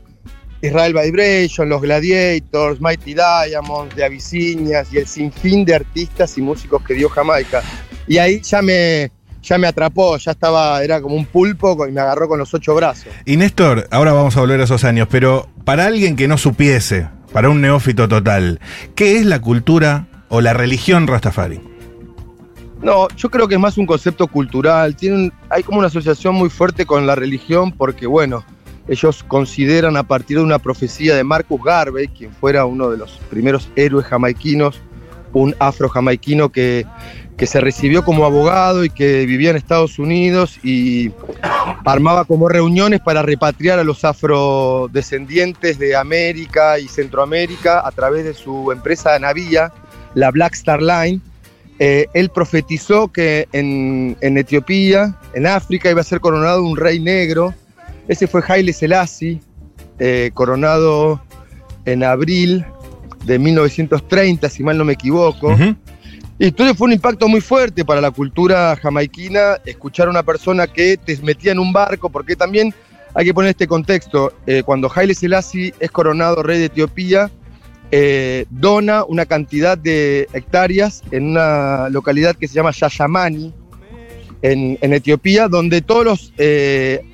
Israel 0.62 0.94
Vibration, 0.94 1.70
los 1.70 1.82
Gladiators, 1.82 2.82
Mighty 2.82 3.16
Diamonds, 3.16 3.96
de 3.96 4.04
Abyssinias 4.04 4.92
y 4.92 4.98
el 4.98 5.08
sinfín 5.08 5.66
de 5.66 5.76
artistas 5.76 6.38
y 6.38 6.42
músicos 6.42 6.84
que 6.84 6.94
dio 6.94 7.10
Jamaica. 7.10 7.62
Y 8.08 8.18
ahí 8.18 8.42
ya 8.42 8.62
me, 8.62 9.12
ya 9.42 9.58
me 9.58 9.68
atrapó, 9.68 10.18
ya 10.18 10.32
estaba, 10.32 10.84
era 10.84 11.02
como 11.02 11.16
un 11.16 11.26
pulpo 11.26 11.88
y 11.88 11.92
me 11.92 12.02
agarró 12.02 12.28
con 12.28 12.40
los 12.40 12.54
ocho 12.54 12.76
brazos. 12.76 13.08
Y 13.26 13.38
Néstor, 13.38 13.88
ahora 13.92 14.14
vamos 14.14 14.36
a 14.38 14.42
volver 14.42 14.62
a 14.62 14.64
esos 14.64 14.84
años, 14.84 15.08
pero 15.10 15.50
para 15.66 15.86
alguien 15.86 16.16
que 16.16 16.28
no 16.28 16.38
supiese, 16.38 17.08
para 17.32 17.50
un 17.50 17.62
neófito 17.62 18.08
total, 18.08 18.60
¿qué 18.96 19.18
es 19.18 19.26
la 19.26 19.42
cultura 19.42 20.08
o 20.34 20.42
la 20.42 20.52
religión 20.52 21.06
Rastafari? 21.06 21.62
No, 22.82 23.08
yo 23.16 23.30
creo 23.30 23.48
que 23.48 23.54
es 23.54 23.62
más 23.62 23.78
un 23.78 23.86
concepto 23.86 24.26
cultural. 24.26 24.98
Hay 25.50 25.62
como 25.62 25.78
una 25.78 25.90
asociación 25.90 26.34
muy 26.34 26.50
fuerte 26.50 26.88
con 26.88 27.06
la 27.06 27.14
religión 27.14 27.72
porque, 27.72 28.08
bueno, 28.08 28.44
ellos 28.88 29.24
consideran 29.28 29.96
a 29.96 30.02
partir 30.02 30.38
de 30.38 30.44
una 30.44 30.58
profecía 30.58 31.16
de 31.16 31.24
Marcus 31.24 31.64
Garvey, 31.64 32.08
quien 32.08 32.32
fuera 32.32 32.66
uno 32.66 32.90
de 32.90 32.98
los 32.98 33.12
primeros 33.30 33.70
héroes 33.76 34.08
jamaiquinos, 34.08 34.82
un 35.34 35.56
afro-jamaiquino 35.60 36.52
que, 36.52 36.88
que 37.38 37.46
se 37.46 37.62
recibió 37.62 38.04
como 38.04 38.26
abogado 38.26 38.84
y 38.84 38.90
que 38.90 39.28
vivía 39.28 39.52
en 39.52 39.56
Estados 39.56 40.00
Unidos 40.00 40.58
y 40.64 41.12
armaba 41.86 42.26
como 42.26 42.50
reuniones 42.50 43.02
para 43.02 43.22
repatriar 43.22 43.78
a 43.78 43.84
los 43.84 44.04
afrodescendientes 44.04 45.78
de 45.78 45.96
América 45.96 46.80
y 46.80 46.88
Centroamérica 46.88 47.88
a 47.88 47.92
través 47.92 48.26
de 48.26 48.34
su 48.34 48.72
empresa 48.72 49.18
navía, 49.20 49.72
la 50.14 50.32
Black 50.32 50.54
Star 50.54 50.82
Line. 50.82 51.20
Eh, 51.80 52.08
él 52.14 52.30
profetizó 52.30 53.12
que 53.12 53.48
en, 53.52 54.16
en 54.22 54.38
Etiopía, 54.38 55.18
en 55.34 55.48
África, 55.48 55.90
iba 55.90 56.02
a 56.02 56.04
ser 56.04 56.20
coronado 56.20 56.64
un 56.64 56.78
rey 56.78 57.00
negro. 57.00 57.54
Ese 58.08 58.28
fue 58.28 58.42
Haile 58.48 58.74
Selassie, 58.74 59.42
eh, 60.00 60.32
coronado 60.34 61.22
en 61.86 62.04
abril 62.04 62.66
de 63.26 63.40
1930, 63.40 64.50
si 64.50 64.64
mal 64.64 64.78
no 64.78 64.86
me 64.86 64.94
equivoco. 64.94 65.50
Ujú. 65.50 65.76
Y 66.40 66.48
entonces 66.48 66.78
fue 66.78 66.88
un 66.88 66.94
impacto 66.94 67.28
muy 67.28 67.42
fuerte 67.42 67.86
para 67.86 68.02
la 68.02 68.12
cultura 68.12 68.76
jamaiquina 68.76 69.58
escuchar 69.66 70.08
a 70.08 70.12
una 70.12 70.24
persona 70.24 70.68
que 70.68 70.98
te 70.98 71.16
metía 71.18 71.52
en 71.52 71.60
un 71.60 71.72
barco, 71.72 72.10
porque 72.10 72.36
también 72.36 72.74
hay 73.14 73.26
que 73.26 73.34
poner 73.34 73.52
este 73.52 73.68
contexto. 73.68 74.34
eh, 74.46 74.64
cuando 74.64 74.92
Haile 74.94 75.14
Selassie 75.14 75.74
es 75.80 75.92
coronado 75.92 76.44
rey 76.44 76.60
de 76.60 76.66
Etiopía, 76.66 77.30
eh, 77.96 78.48
dona 78.50 79.04
una 79.04 79.28
cantidad 79.28 79.78
de 79.78 80.28
hectáreas 80.34 81.04
en 81.12 81.28
una 81.28 81.90
localidad 81.90 82.36
que 82.36 82.48
se 82.48 82.56
llama 82.56 82.72
Yayamani, 82.72 83.54
en, 84.42 84.94
Etiopía, 84.94 85.48
donde 85.48 85.84
todos 85.84 86.04
los 86.04 86.34
eh, 86.40 87.06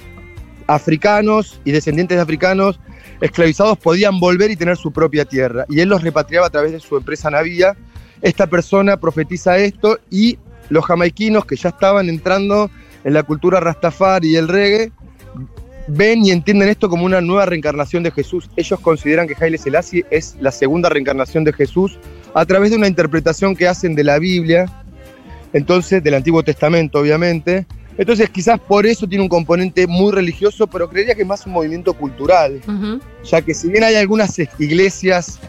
africanos 0.67 1.59
y 1.65 1.71
descendientes 1.71 2.15
de 2.15 2.21
africanos 2.21 2.79
esclavizados 3.19 3.77
podían 3.77 4.21
volver 4.21 4.51
y 4.51 4.55
tener 4.55 4.77
su 4.77 4.93
propia 4.93 5.25
tierra. 5.25 5.65
Y 5.67 5.81
él 5.81 5.89
los 5.89 6.01
repatriaba 6.01 6.47
a 6.47 6.49
través 6.49 6.71
de 6.71 6.79
su 6.79 6.95
empresa 6.95 7.29
Navía. 7.29 7.75
Esta 8.21 8.47
persona 8.47 8.95
profetiza 8.95 9.57
esto 9.57 9.99
y 10.09 10.39
los 10.69 10.85
jamaiquinos 10.85 11.43
que 11.43 11.57
ya 11.57 11.69
estaban 11.69 12.07
entrando 12.07 12.71
en 13.03 13.13
la 13.13 13.23
cultura 13.23 13.59
rastafari 13.59 14.29
y 14.29 14.35
el 14.37 14.47
reggae 14.47 14.93
ven 15.89 16.23
y 16.25 16.31
entienden 16.31 16.69
esto 16.69 16.89
como 16.89 17.05
una 17.05 17.21
nueva 17.21 17.45
reencarnación 17.45 18.03
de 18.03 18.11
Jesús. 18.11 18.49
Ellos 18.55 18.79
consideran 18.79 19.27
que 19.27 19.35
Haile 19.39 19.57
Selassie 19.57 20.05
es 20.11 20.35
la 20.39 20.51
segunda 20.51 20.89
reencarnación 20.89 21.43
de 21.43 21.53
Jesús 21.53 21.97
a 22.33 22.45
través 22.45 22.71
de 22.71 22.77
una 22.77 22.87
interpretación 22.87 23.55
que 23.55 23.67
hacen 23.67 23.95
de 23.95 24.03
la 24.03 24.19
Biblia, 24.19 24.65
entonces 25.53 26.03
del 26.03 26.13
Antiguo 26.13 26.43
Testamento 26.43 26.99
obviamente. 26.99 27.65
Entonces 27.97 28.29
quizás 28.29 28.59
por 28.59 28.85
eso 28.85 29.07
tiene 29.07 29.23
un 29.23 29.29
componente 29.29 29.85
muy 29.87 30.11
religioso, 30.11 30.67
pero 30.67 30.89
creería 30.89 31.15
que 31.15 31.23
es 31.23 31.27
más 31.27 31.45
un 31.45 31.53
movimiento 31.53 31.93
cultural, 31.93 32.61
ya 33.29 33.41
que 33.41 33.53
si 33.53 33.67
bien 33.69 33.83
hay 33.83 33.95
algunas 33.95 34.39
iglesias 34.57 35.39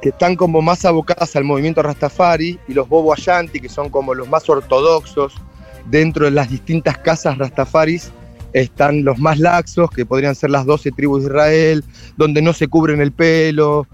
que 0.00 0.10
están 0.10 0.36
como 0.36 0.62
más 0.62 0.84
abocadas 0.84 1.34
al 1.34 1.42
movimiento 1.42 1.82
Rastafari 1.82 2.56
y 2.68 2.74
los 2.74 2.88
Bobo 2.88 3.12
Ashanti, 3.12 3.58
que 3.58 3.68
son 3.68 3.90
como 3.90 4.14
los 4.14 4.28
más 4.28 4.48
ortodoxos 4.48 5.34
dentro 5.86 6.26
de 6.26 6.30
las 6.30 6.50
distintas 6.50 6.98
casas 6.98 7.36
Rastafaris, 7.36 8.12
están 8.60 9.04
los 9.04 9.18
más 9.18 9.38
laxos, 9.38 9.90
que 9.90 10.06
podrían 10.06 10.34
ser 10.34 10.50
las 10.50 10.66
12 10.66 10.92
tribus 10.92 11.22
de 11.22 11.28
Israel, 11.28 11.84
donde 12.16 12.42
no 12.42 12.52
se 12.52 12.68
cubren 12.68 13.00
el 13.00 13.12
pelo, 13.12 13.86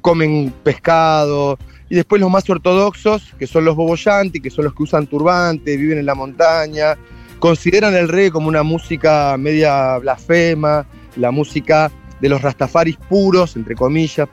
comen 0.00 0.52
pescado, 0.62 1.58
y 1.90 1.94
después 1.94 2.20
los 2.20 2.30
más 2.30 2.48
ortodoxos, 2.48 3.34
que 3.38 3.46
son 3.46 3.64
los 3.64 3.76
Boboyanti, 3.76 4.40
que 4.40 4.50
son 4.50 4.64
los 4.64 4.74
que 4.74 4.82
usan 4.82 5.06
turbante, 5.06 5.76
viven 5.76 5.98
en 5.98 6.06
la 6.06 6.14
montaña, 6.14 6.96
consideran 7.38 7.94
el 7.94 8.08
reggae 8.08 8.30
como 8.30 8.48
una 8.48 8.62
música 8.62 9.36
media 9.38 9.98
blasfema, 9.98 10.86
la 11.16 11.30
música 11.30 11.90
de 12.20 12.28
los 12.28 12.42
rastafaris 12.42 12.96
puros, 13.08 13.56
entre 13.56 13.74
comillas, 13.74 14.28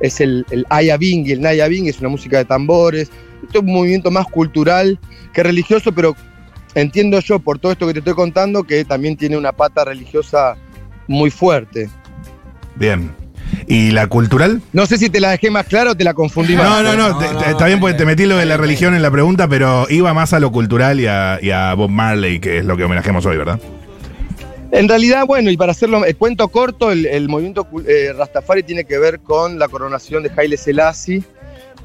es 0.00 0.20
el, 0.20 0.44
el 0.50 0.66
Ayabing 0.68 1.26
y 1.26 1.32
el 1.32 1.40
Nayabing, 1.40 1.86
es 1.86 2.00
una 2.00 2.08
música 2.08 2.38
de 2.38 2.44
tambores, 2.44 3.10
esto 3.42 3.58
es 3.58 3.64
un 3.64 3.72
movimiento 3.72 4.10
más 4.10 4.26
cultural 4.26 4.98
que 5.32 5.42
religioso, 5.42 5.92
pero 5.92 6.16
entiendo 6.76 7.18
yo 7.20 7.40
por 7.40 7.58
todo 7.58 7.72
esto 7.72 7.86
que 7.86 7.92
te 7.94 7.98
estoy 7.98 8.14
contando 8.14 8.62
que 8.62 8.84
también 8.84 9.16
tiene 9.16 9.36
una 9.36 9.50
pata 9.52 9.84
religiosa 9.84 10.56
muy 11.08 11.30
fuerte. 11.30 11.88
Bien. 12.76 13.10
¿Y 13.68 13.90
la 13.92 14.06
cultural? 14.08 14.60
No 14.72 14.86
sé 14.86 14.98
si 14.98 15.08
te 15.08 15.20
la 15.20 15.30
dejé 15.30 15.50
más 15.50 15.66
clara 15.66 15.92
o 15.92 15.94
te 15.96 16.02
la 16.04 16.14
confundí 16.14 16.54
más. 16.56 16.64
No, 16.68 16.82
no, 16.82 16.96
no, 16.96 17.08
no, 17.10 17.18
te- 17.18 17.32
no, 17.32 17.38
te- 17.38 17.50
está 17.50 17.66
bien 17.66 17.78
porque 17.80 17.92
no, 17.94 17.98
te 17.98 18.04
metí 18.04 18.26
lo 18.26 18.36
de 18.36 18.44
la 18.44 18.56
no, 18.56 18.62
religión 18.62 18.94
en 18.94 19.02
la 19.02 19.10
pregunta, 19.10 19.46
pero 19.48 19.86
iba 19.88 20.12
más 20.14 20.32
a 20.32 20.40
lo 20.40 20.50
cultural 20.52 21.00
y 21.00 21.06
a, 21.06 21.38
y 21.40 21.50
a 21.50 21.72
Bob 21.74 21.90
Marley, 21.90 22.38
que 22.40 22.58
es 22.58 22.64
lo 22.64 22.76
que 22.76 22.84
homenajeamos 22.84 23.24
hoy, 23.26 23.36
¿verdad? 23.36 23.58
En 24.72 24.88
realidad, 24.88 25.24
bueno, 25.26 25.50
y 25.50 25.56
para 25.56 25.70
hacerlo, 25.72 26.04
el 26.04 26.16
cuento 26.16 26.48
corto, 26.48 26.90
el, 26.90 27.06
el 27.06 27.28
movimiento 27.28 27.66
eh, 27.86 28.12
Rastafari 28.16 28.64
tiene 28.64 28.84
que 28.84 28.98
ver 28.98 29.20
con 29.20 29.58
la 29.60 29.68
coronación 29.68 30.24
de 30.24 30.30
Haile 30.36 30.56
Selassie. 30.56 31.22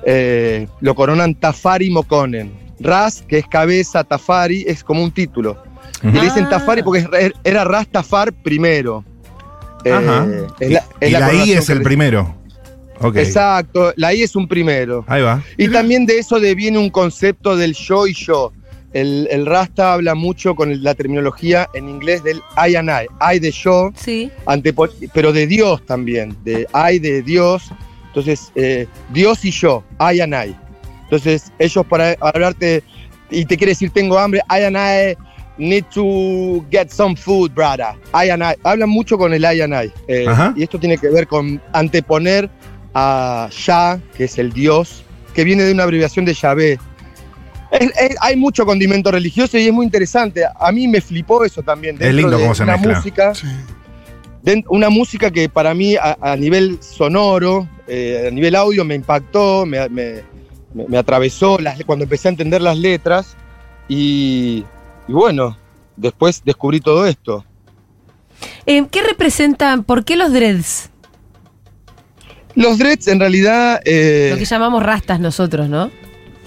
Eh, 0.04 0.68
lo 0.82 0.96
coronan 0.96 1.36
Tafari 1.36 1.92
Mokonen. 1.92 2.52
Ras, 2.84 3.24
que 3.28 3.40
es 3.40 3.48
cabeza, 3.48 4.04
Tafari, 4.04 4.64
es 4.68 4.84
como 4.84 5.04
un 5.04 5.12
título. 5.12 5.62
Y 6.04 6.08
le 6.12 6.22
dicen 6.22 6.46
Ah. 6.46 6.50
Tafari 6.52 6.82
porque 6.84 7.08
es- 7.20 7.32
era 7.44 7.64
Rastafar 7.64 8.34
primero. 8.34 9.04
Eh, 9.84 9.92
Ajá. 9.92 10.28
es 10.60 10.72
la, 10.72 10.84
es 11.00 11.10
y 11.10 11.12
la 11.14 11.20
la 11.20 11.34
I 11.34 11.52
es 11.54 11.70
el 11.70 11.80
le- 11.80 11.84
primero. 11.84 12.36
Ok. 13.00 13.16
Exacto, 13.18 13.94
la 13.96 14.14
I 14.14 14.22
es 14.24 14.36
un 14.36 14.48
primero. 14.48 15.04
Ahí 15.08 15.22
va. 15.24 15.42
Y 15.58 15.68
también 15.70 16.06
de 16.06 16.20
eso 16.20 16.40
deviene 16.40 16.78
un 16.78 16.90
concepto 16.92 17.56
del 17.58 17.74
yo 17.74 18.06
y 18.08 18.14
yo. 18.14 18.52
El, 18.94 19.28
el 19.32 19.46
Rasta 19.46 19.94
habla 19.94 20.16
mucho 20.16 20.54
con 20.54 20.70
el- 20.70 20.84
la 20.84 20.94
terminología 20.96 21.68
en 21.74 21.88
inglés 21.90 22.24
del 22.24 22.42
I 22.58 22.76
and 22.76 22.90
I, 22.90 23.36
I 23.36 23.40
de 23.40 23.52
yo, 23.52 23.92
Sí. 23.96 24.30
antepo- 24.46 24.90
pero 25.14 25.32
de 25.34 25.48
Dios 25.48 25.84
también, 25.86 26.36
de 26.44 26.68
I 26.74 27.00
de 27.00 27.22
Dios. 27.22 27.64
Entonces, 28.08 28.52
eh, 28.56 28.88
Dios 29.14 29.46
y 29.46 29.52
yo, 29.52 29.84
I 30.00 30.20
and 30.20 30.34
I. 30.34 30.56
Entonces, 31.12 31.52
ellos 31.60 31.86
para 31.88 32.16
hablarte 32.22 32.84
y 33.30 33.44
te 33.44 33.58
quiere 33.58 33.72
decir 33.72 33.90
tengo 33.92 34.18
hambre, 34.18 34.40
I 34.50 34.64
and 34.64 34.78
I 34.78 35.18
need 35.58 35.84
to 35.94 36.66
get 36.72 36.90
some 36.90 37.18
food, 37.18 37.52
brother. 37.54 37.88
I 38.14 38.30
and 38.30 38.42
I. 38.42 38.56
Hablan 38.64 38.90
mucho 38.90 39.18
con 39.18 39.34
el 39.34 39.42
I 39.44 39.60
and 39.62 39.74
I. 39.74 39.92
Eh, 40.08 40.26
y 40.56 40.64
esto 40.64 40.80
tiene 40.80 40.98
que 40.98 41.10
ver 41.10 41.28
con 41.28 41.62
anteponer 41.74 42.50
a 42.94 43.50
Yah, 43.66 44.00
que 44.16 44.24
es 44.24 44.38
el 44.38 44.54
Dios, 44.54 45.04
que 45.34 45.44
viene 45.44 45.64
de 45.64 45.74
una 45.74 45.84
abreviación 45.84 46.24
de 46.24 46.34
Yahvé. 46.34 46.80
Es- 47.72 47.92
es- 48.00 48.16
hay 48.22 48.38
mucho 48.38 48.66
condimento 48.66 49.12
religioso 49.12 49.58
y 49.58 49.68
es 49.68 49.74
muy 49.74 49.86
interesante. 49.86 50.44
A 50.60 50.72
mí 50.72 50.88
me 50.88 51.02
flipó 51.02 51.44
eso 51.44 51.62
también. 51.62 51.98
dentro 51.98 52.16
lindo 52.16 52.38
de 52.38 52.44
cómo 52.44 52.56
se 52.56 52.64
una 52.64 52.78
mezcla. 52.78 52.96
música 52.96 53.36
Sí. 53.36 53.48
una 54.70 54.90
música 54.90 55.30
que 55.30 55.48
para 55.50 55.74
mí 55.74 55.96
a, 55.96 56.18
a 56.22 56.36
nivel 56.38 56.80
sonoro, 56.82 57.68
eh, 57.88 58.26
a 58.28 58.32
nivel 58.32 58.56
audio 58.56 58.84
me 58.84 58.96
impactó, 58.96 59.66
me, 59.66 59.88
me- 59.90 60.31
me- 60.74 60.86
me 60.88 60.98
atravesó 60.98 61.58
las- 61.60 61.84
cuando 61.86 62.04
empecé 62.04 62.28
a 62.28 62.32
entender 62.32 62.62
las 62.62 62.78
letras 62.78 63.36
y, 63.88 64.64
y 65.08 65.12
bueno, 65.14 65.58
después 65.96 66.42
descubrí 66.44 66.80
todo 66.80 67.06
esto. 67.06 67.46
Eh, 68.66 68.86
¿Qué 68.90 69.02
representan? 69.04 69.84
¿Por 69.84 70.04
qué 70.04 70.16
los 70.16 70.32
dreads? 70.34 70.90
Los 72.56 72.78
dreads 72.78 73.08
en 73.08 73.20
realidad, 73.20 73.80
eh, 73.86 74.30
Lo 74.32 74.38
que 74.38 74.46
llamamos 74.46 74.84
rastas 74.84 75.20
nosotros, 75.20 75.70
¿no? 75.70 75.90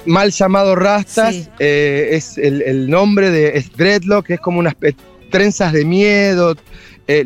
mal 0.06 0.32
llamado 0.32 0.74
rastas, 0.76 1.34
Sí. 1.34 1.48
eh, 1.60 2.10
es 2.12 2.36
el, 2.36 2.60
el 2.60 2.90
nombre 2.90 3.30
de 3.30 3.56
es 3.56 3.74
dreadlock, 3.74 4.26
que 4.26 4.34
es 4.34 4.40
como 4.40 4.58
unas 4.58 4.74
trenzas 5.30 5.72
de 5.72 5.86
miedo. 5.86 6.54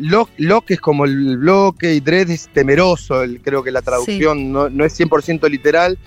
Lock, 0.01 0.29
lock 0.37 0.71
es 0.71 0.79
como 0.79 1.03
el 1.03 1.37
bloque 1.39 1.93
y 1.93 1.99
dread 1.99 2.29
es 2.29 2.47
temeroso, 2.53 3.21
el- 3.23 3.41
creo 3.41 3.63
que 3.63 3.71
la 3.71 3.81
traducción 3.81 4.53
no, 4.53 4.69
no 4.69 4.85
es 4.85 4.93
100% 4.97 5.49
literal. 5.49 5.97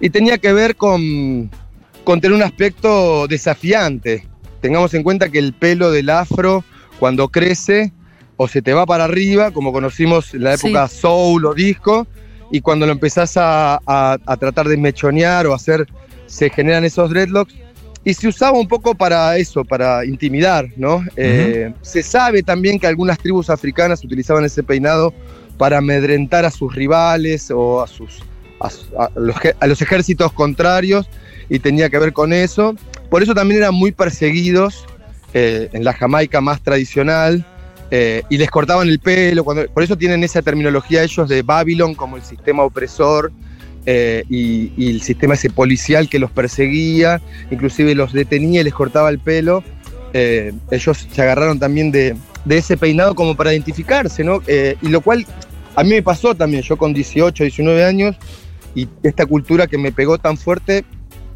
Y 0.00 0.10
tenía 0.10 0.38
que 0.38 0.52
ver 0.52 0.76
con, 0.76 1.50
con 2.04 2.20
tener 2.20 2.36
un 2.36 2.42
aspecto 2.42 3.26
desafiante. 3.28 4.26
Tengamos 4.60 4.92
en 4.94 5.02
cuenta 5.02 5.28
que 5.28 5.38
el 5.38 5.52
pelo 5.52 5.90
del 5.90 6.10
afro, 6.10 6.64
cuando 6.98 7.28
crece, 7.28 7.92
o 8.36 8.48
se 8.48 8.60
te 8.62 8.74
va 8.74 8.84
para 8.86 9.04
arriba, 9.04 9.50
como 9.50 9.72
conocimos 9.72 10.34
en 10.34 10.44
la 10.44 10.56
Sí. 10.56 10.66
época 10.68 10.88
soul 10.88 11.46
o 11.46 11.54
disco, 11.54 12.06
y 12.50 12.60
cuando 12.60 12.86
lo 12.86 12.92
empezás 12.92 13.36
a, 13.36 13.76
a- 13.86 14.18
a 14.26 14.36
tratar 14.36 14.68
de 14.68 14.76
mechonear 14.76 15.46
o 15.46 15.54
hacer, 15.54 15.86
se 16.26 16.50
generan 16.50 16.84
esos 16.84 17.10
dreadlocks. 17.10 17.54
Y 18.04 18.14
se 18.14 18.28
usaba 18.28 18.56
un 18.56 18.68
poco 18.68 18.94
para 18.94 19.36
eso, 19.36 19.64
para 19.64 20.04
intimidar, 20.04 20.68
¿no? 20.76 21.02
Eh, 21.16 21.72
se 21.82 22.04
sabe 22.04 22.42
también 22.44 22.78
que 22.78 22.86
algunas 22.86 23.18
tribus 23.18 23.50
africanas 23.50 24.04
utilizaban 24.04 24.44
ese 24.44 24.62
peinado 24.62 25.12
para 25.58 25.78
amedrentar 25.78 26.44
a 26.44 26.52
sus 26.52 26.72
rivales 26.72 27.50
o 27.50 27.82
a, 27.82 27.88
sus, 27.88 28.22
a, 28.60 29.10
los, 29.14 29.82
ejércitos 29.82 30.32
contrarios 30.32 31.08
y 31.48 31.58
tenía 31.58 31.90
que 31.90 31.98
ver 31.98 32.12
con 32.12 32.32
eso. 32.32 32.74
Por 33.10 33.22
eso 33.22 33.34
también 33.34 33.62
eran 33.62 33.74
muy 33.74 33.92
perseguidos 33.92 34.84
eh, 35.34 35.68
en 35.72 35.84
la 35.84 35.92
Jamaica 35.92 36.40
más 36.40 36.60
tradicional 36.62 37.44
eh, 37.90 38.22
y 38.28 38.38
les 38.38 38.50
cortaban 38.50 38.88
el 38.88 38.98
pelo. 38.98 39.44
Cuando, 39.44 39.66
por 39.68 39.82
eso 39.82 39.96
tienen 39.96 40.24
esa 40.24 40.42
terminología 40.42 41.02
ellos 41.02 41.28
de 41.28 41.42
Babylon 41.42 41.94
como 41.94 42.16
el 42.16 42.22
sistema 42.22 42.62
opresor 42.62 43.32
eh, 43.84 44.24
y, 44.28 44.72
y 44.76 44.90
el 44.90 45.02
sistema 45.02 45.34
ese 45.34 45.50
policial 45.50 46.08
que 46.08 46.18
los 46.18 46.30
perseguía, 46.32 47.20
inclusive 47.50 47.94
los 47.94 48.12
detenía 48.12 48.60
y 48.62 48.64
les 48.64 48.74
cortaba 48.74 49.08
el 49.10 49.20
pelo. 49.20 49.62
Eh, 50.12 50.52
ellos 50.70 51.06
se 51.10 51.22
agarraron 51.22 51.58
también 51.58 51.92
de, 51.92 52.16
de 52.44 52.58
ese 52.58 52.76
peinado 52.76 53.14
como 53.14 53.36
para 53.36 53.52
identificarse, 53.52 54.24
¿no? 54.24 54.40
Eh, 54.46 54.76
y 54.80 54.88
lo 54.88 55.00
cual 55.02 55.26
a 55.74 55.84
mí 55.84 55.90
me 55.90 56.02
pasó 56.02 56.34
también, 56.34 56.62
yo 56.62 56.76
con 56.76 56.94
18, 56.94 57.44
19 57.44 57.84
años, 57.84 58.16
y 58.76 58.88
esta 59.02 59.26
cultura 59.26 59.66
que 59.66 59.78
me 59.78 59.90
pegó 59.90 60.18
tan 60.18 60.36
fuerte 60.36 60.84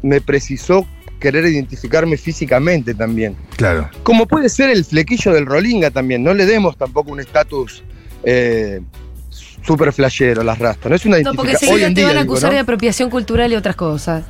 me 0.01 0.21
precisó 0.21 0.85
querer 1.19 1.45
identificarme 1.45 2.15
físicamente 2.17 2.93
también. 2.93 3.35
Claro. 3.57 3.89
Como 4.03 4.25
puede 4.27 4.47
ser 4.49 4.69
el 4.69 4.85
flequillo 4.85 5.33
del 5.33 5.45
Rolinga 5.45 5.91
también, 5.91 6.23
no 6.23 6.33
le 6.33 6.45
demos 6.45 6.77
tampoco 6.77 7.11
un 7.11 7.19
estatus 7.19 7.83
eh, 8.23 8.79
súper 9.63 9.91
flashero 9.93 10.41
a 10.41 10.43
las 10.43 10.57
rastas. 10.57 10.89
No 10.89 10.95
es 10.95 11.05
una 11.05 11.19
No, 11.19 11.33
porque 11.33 11.51
identificación. 11.51 11.79
enseguida 11.89 11.95
te 11.95 12.03
van 12.07 12.17
a 12.17 12.21
digo, 12.21 12.33
acusar 12.33 12.49
¿no? 12.51 12.53
de 12.55 12.59
apropiación 12.61 13.09
cultural 13.09 13.51
y 13.51 13.55
otras 13.55 13.75
cosas. 13.75 14.23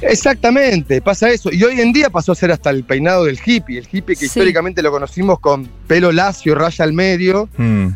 Exactamente, 0.00 1.00
pasa 1.00 1.30
eso. 1.30 1.50
Y 1.52 1.62
hoy 1.64 1.80
en 1.80 1.92
día 1.92 2.10
pasó 2.10 2.32
a 2.32 2.34
ser 2.34 2.50
hasta 2.52 2.70
el 2.70 2.84
peinado 2.84 3.24
del 3.24 3.38
hippie. 3.44 3.78
El 3.78 3.88
hippie 3.90 4.14
que 4.14 4.20
Sí. 4.20 4.26
históricamente 4.26 4.82
lo 4.82 4.90
conocimos 4.90 5.38
con 5.40 5.68
pelo 5.86 6.12
lacio, 6.12 6.54
raya 6.54 6.84
al 6.84 6.92
medio. 6.92 7.48
Mm. 7.56 7.88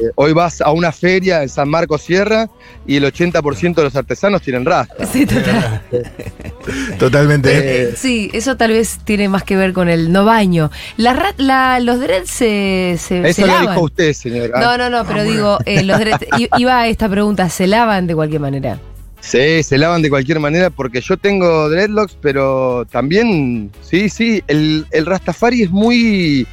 Eh, 0.00 0.10
hoy 0.14 0.32
vas 0.32 0.60
a 0.60 0.70
una 0.70 0.92
feria 0.92 1.42
en 1.42 1.48
San 1.48 1.68
Marcos 1.68 2.02
Sierra 2.02 2.48
y 2.86 2.96
el 2.96 3.04
80% 3.04 3.74
de 3.74 3.82
los 3.82 3.96
artesanos 3.96 4.42
tienen 4.42 4.64
rasta. 4.64 5.04
Sí, 5.06 5.26
total. 5.26 5.82
Totalmente. 6.98 7.50
Eh, 7.90 7.94
Sí, 7.96 8.30
eso 8.32 8.56
tal 8.56 8.72
vez 8.72 8.98
tiene 9.04 9.28
más 9.28 9.42
que 9.42 9.56
ver 9.56 9.72
con 9.72 9.88
el 9.88 10.12
no 10.12 10.24
baño. 10.24 10.70
La 10.96 11.12
ra- 11.14 11.34
la- 11.36 11.80
los 11.80 12.00
dreads 12.00 12.28
se, 12.30 12.96
se, 12.98 13.22
se 13.22 13.28
Eso 13.30 13.40
lo 13.42 13.46
lavan. 13.48 13.68
dijo 13.74 13.80
usted, 13.86 14.12
señora. 14.12 14.60
No, 14.60 14.78
no, 14.78 14.90
no, 14.90 15.06
pero 15.06 15.22
digo, 15.24 15.58
eh, 15.64 15.82
los 15.82 15.98
dreads, 15.98 16.26
iba 16.58 16.78
a 16.80 16.88
esta 16.88 17.08
pregunta, 17.08 17.48
¿se 17.48 17.66
lavan 17.66 18.06
de 18.06 18.14
cualquier 18.14 18.40
manera? 18.40 18.78
Sí, 19.20 19.62
se 19.64 19.78
lavan 19.78 20.00
de 20.02 20.10
cualquier 20.10 20.38
manera 20.38 20.70
porque 20.70 21.00
yo 21.00 21.16
tengo 21.16 21.68
dreadlocks, 21.68 22.16
pero 22.20 22.86
también, 22.90 23.70
sí, 23.82 24.08
sí, 24.08 24.42
el, 24.46 24.86
el 24.92 25.06
Rastafari 25.06 25.62
es 25.62 25.70
muy 25.70 26.46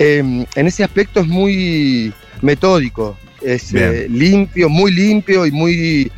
eh, 0.00 0.44
en 0.54 0.66
ese 0.66 0.82
aspecto 0.82 1.20
es 1.20 1.28
muy 1.28 2.12
metódico, 2.42 3.16
es 3.42 3.72
eh, 3.74 4.06
limpio, 4.08 4.68
muy 4.68 4.92
limpio 4.92 5.46
y 5.46 5.50
muy... 5.50 6.10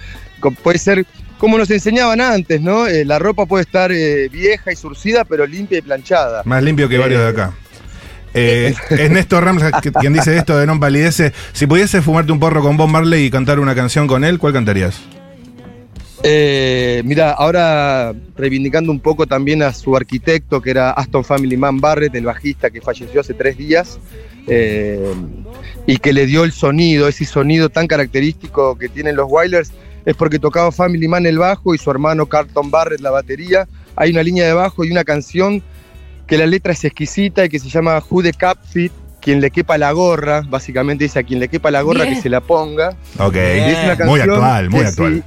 Puede 0.62 0.78
ser 0.78 1.04
como 1.40 1.56
nos 1.56 1.70
enseñaban 1.70 2.20
antes, 2.20 2.60
¿no? 2.60 2.86
Eh, 2.86 3.04
la 3.04 3.18
ropa 3.18 3.46
puede 3.46 3.62
estar 3.62 3.90
eh, 3.90 4.28
vieja 4.28 4.72
y 4.72 4.76
surcida, 4.76 5.24
pero 5.24 5.46
limpia 5.46 5.78
y 5.78 5.82
planchada. 5.82 6.42
Más 6.44 6.62
limpio 6.62 6.88
que 6.88 6.98
varios 6.98 7.22
de 7.22 7.28
acá. 7.28 7.52
Eh, 8.32 8.74
es 8.90 9.10
Néstor 9.10 9.44
Rams 9.44 9.64
quien 10.00 10.12
dice 10.12 10.36
esto 10.36 10.56
de 10.56 10.66
Non 10.66 10.78
Palidece. 10.78 11.32
Si 11.52 11.66
pudiese 11.66 12.02
fumarte 12.02 12.30
un 12.30 12.38
porro 12.38 12.62
con 12.62 12.76
Bob 12.76 12.88
Marley 12.88 13.24
y 13.24 13.30
cantar 13.30 13.58
una 13.58 13.74
canción 13.74 14.06
con 14.06 14.22
él, 14.22 14.38
¿cuál 14.38 14.52
cantarías? 14.52 15.00
Eh, 16.22 17.00
mira, 17.06 17.30
ahora 17.30 18.12
reivindicando 18.36 18.92
un 18.92 19.00
poco 19.00 19.26
también 19.26 19.62
a 19.62 19.72
su 19.72 19.96
arquitecto, 19.96 20.60
que 20.60 20.70
era 20.70 20.90
Aston 20.90 21.24
Family 21.24 21.56
Man 21.56 21.80
Barrett, 21.80 22.14
el 22.14 22.26
bajista 22.26 22.70
que 22.70 22.82
falleció 22.82 23.22
hace 23.22 23.32
tres 23.32 23.56
días, 23.56 23.98
eh, 24.46 25.14
y 25.86 25.96
que 25.98 26.12
le 26.12 26.26
dio 26.26 26.44
el 26.44 26.52
sonido, 26.52 27.08
ese 27.08 27.24
sonido 27.24 27.68
tan 27.68 27.86
característico 27.86 28.76
que 28.76 28.88
tienen 28.88 29.16
los 29.16 29.30
Wailers, 29.30 29.72
es 30.04 30.16
porque 30.16 30.38
tocaba 30.38 30.72
Family 30.72 31.08
Man 31.08 31.26
el 31.26 31.38
bajo 31.38 31.74
y 31.74 31.78
su 31.78 31.90
hermano 31.90 32.26
Carlton 32.26 32.70
Barrett 32.70 33.00
la 33.00 33.10
batería. 33.10 33.68
Hay 33.96 34.10
una 34.10 34.22
línea 34.22 34.46
de 34.46 34.52
bajo 34.52 34.84
y 34.84 34.90
una 34.90 35.04
canción 35.04 35.62
que 36.26 36.38
la 36.38 36.46
letra 36.46 36.72
es 36.72 36.84
exquisita 36.84 37.44
y 37.44 37.48
que 37.48 37.58
se 37.58 37.68
llama 37.68 38.02
Who 38.08 38.22
the 38.22 38.32
Cap 38.32 38.58
Fit, 38.64 38.92
quien 39.20 39.40
le 39.40 39.50
quepa 39.50 39.76
la 39.76 39.92
gorra, 39.92 40.42
básicamente 40.48 41.04
dice 41.04 41.18
a 41.18 41.22
quien 41.22 41.40
le 41.40 41.48
quepa 41.48 41.70
la 41.70 41.82
gorra 41.82 42.04
Bien. 42.04 42.14
que 42.14 42.22
se 42.22 42.28
la 42.28 42.40
ponga. 42.40 42.96
Ok. 43.18 43.34
Es 43.36 43.78
una 43.84 44.06
Muy 44.06 44.20
actual, 44.20 44.70
muy 44.70 44.80
actual. 44.80 45.14
sí, 45.16 45.22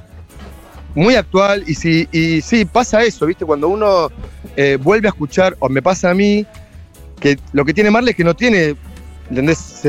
muy 0.94 1.14
actual, 1.16 1.64
y 1.66 1.74
sí, 1.74 2.08
y 2.12 2.40
sí, 2.40 2.64
pasa 2.64 3.02
eso, 3.02 3.26
¿viste? 3.26 3.44
Cuando 3.44 3.68
uno 3.68 4.10
eh, 4.56 4.78
vuelve 4.80 5.08
a 5.08 5.10
escuchar, 5.10 5.56
o 5.58 5.68
me 5.68 5.82
pasa 5.82 6.10
a 6.10 6.14
mí, 6.14 6.46
que 7.20 7.38
lo 7.52 7.64
que 7.64 7.74
tiene 7.74 7.90
Marley 7.90 8.10
es 8.10 8.16
que 8.16 8.24
no 8.24 8.34
tiene, 8.34 8.76
¿entendés? 9.28 9.82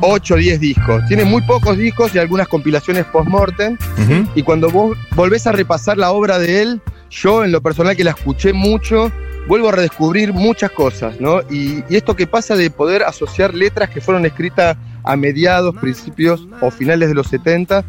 8 0.00 0.34
o 0.34 0.36
10 0.36 0.60
discos. 0.60 1.02
Tiene 1.08 1.24
muy 1.24 1.42
pocos 1.42 1.76
discos 1.76 2.14
y 2.14 2.18
algunas 2.18 2.48
compilaciones 2.48 3.04
post-mortem. 3.06 3.76
Ujú. 3.98 4.28
Y 4.34 4.42
cuando 4.42 4.70
vos 4.70 4.96
volvés 5.14 5.46
a 5.46 5.52
repasar 5.52 5.98
la 5.98 6.12
obra 6.12 6.38
de 6.38 6.62
él, 6.62 6.80
yo 7.10 7.44
en 7.44 7.52
lo 7.52 7.60
personal 7.62 7.96
que 7.96 8.04
la 8.04 8.10
escuché 8.10 8.52
mucho, 8.52 9.10
vuelvo 9.46 9.68
a 9.68 9.72
redescubrir 9.72 10.32
muchas 10.32 10.70
cosas, 10.70 11.20
¿no? 11.20 11.40
Y, 11.50 11.84
y 11.88 11.96
esto 11.96 12.16
que 12.16 12.26
pasa 12.26 12.56
de 12.56 12.70
poder 12.70 13.02
asociar 13.02 13.54
letras 13.54 13.90
que 13.90 14.00
fueron 14.00 14.26
escritas 14.26 14.76
a 15.04 15.16
mediados, 15.16 15.76
principios 15.76 16.46
o 16.60 16.70
finales 16.70 17.10
de 17.10 17.14
los 17.14 17.28
70, 17.28 17.84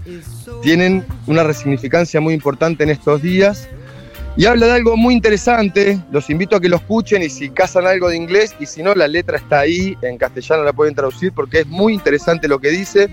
tienen 0.62 1.06
una 1.28 1.44
resignificancia 1.44 2.20
muy 2.20 2.34
importante 2.34 2.84
en 2.84 2.90
estos 2.90 3.22
días. 3.22 3.70
Y 4.38 4.46
habla 4.46 4.66
de 4.66 4.74
algo 4.74 4.98
muy 4.98 5.14
interesante, 5.14 5.98
los 6.12 6.30
invito 6.30 6.58
a 6.58 6.60
que 6.60 6.68
lo 6.68 6.76
escuchen 6.76 7.24
y 7.24 7.30
si 7.30 7.50
cazan 7.50 7.88
algo 7.88 8.10
de 8.10 8.18
inglés 8.18 8.54
y 8.60 8.66
si 8.66 8.84
no, 8.84 8.94
la 8.94 9.08
letra 9.08 9.38
está 9.38 9.60
ahí, 9.60 9.98
en 10.02 10.18
castellano 10.18 10.64
la 10.64 10.74
pueden 10.74 10.94
traducir 10.94 11.32
porque 11.32 11.62
es 11.62 11.68
muy 11.68 11.94
interesante 11.94 12.50
lo 12.50 12.60
que 12.60 12.70
dice, 12.70 13.10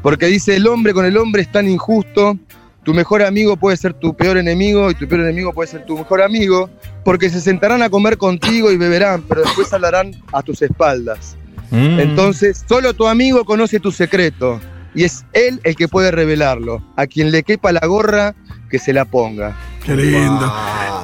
porque 0.00 0.26
dice, 0.26 0.54
el 0.54 0.68
hombre 0.68 0.94
con 0.94 1.06
el 1.06 1.16
hombre 1.16 1.42
es 1.42 1.50
tan 1.50 1.68
injusto, 1.68 2.38
tu 2.84 2.94
mejor 2.94 3.22
amigo 3.22 3.56
puede 3.56 3.76
ser 3.76 3.94
tu 3.94 4.14
peor 4.14 4.36
enemigo 4.36 4.92
y 4.92 4.94
tu 4.94 5.08
peor 5.08 5.22
enemigo 5.22 5.52
puede 5.52 5.70
ser 5.70 5.84
tu 5.86 5.98
mejor 5.98 6.22
amigo, 6.22 6.70
porque 7.04 7.30
se 7.30 7.40
sentarán 7.40 7.82
a 7.82 7.90
comer 7.90 8.16
contigo 8.16 8.70
y 8.70 8.76
beberán, 8.76 9.24
pero 9.28 9.40
después 9.42 9.72
hablarán 9.72 10.12
a 10.32 10.40
tus 10.42 10.62
espaldas. 10.62 11.36
Mm. 11.72 11.98
Entonces, 11.98 12.64
solo 12.68 12.94
tu 12.94 13.08
amigo 13.08 13.44
conoce 13.44 13.80
tu 13.80 13.90
secreto 13.90 14.60
y 14.94 15.04
es 15.04 15.24
él 15.32 15.60
el 15.64 15.74
que 15.76 15.88
puede 15.88 16.10
revelarlo. 16.10 16.82
A 16.96 17.06
quien 17.06 17.30
le 17.30 17.42
quepa 17.42 17.72
la 17.72 17.86
gorra, 17.86 18.34
que 18.70 18.78
se 18.78 18.92
la 18.92 19.04
ponga. 19.04 19.56
Qué 19.84 19.94
lindo. 19.96 20.52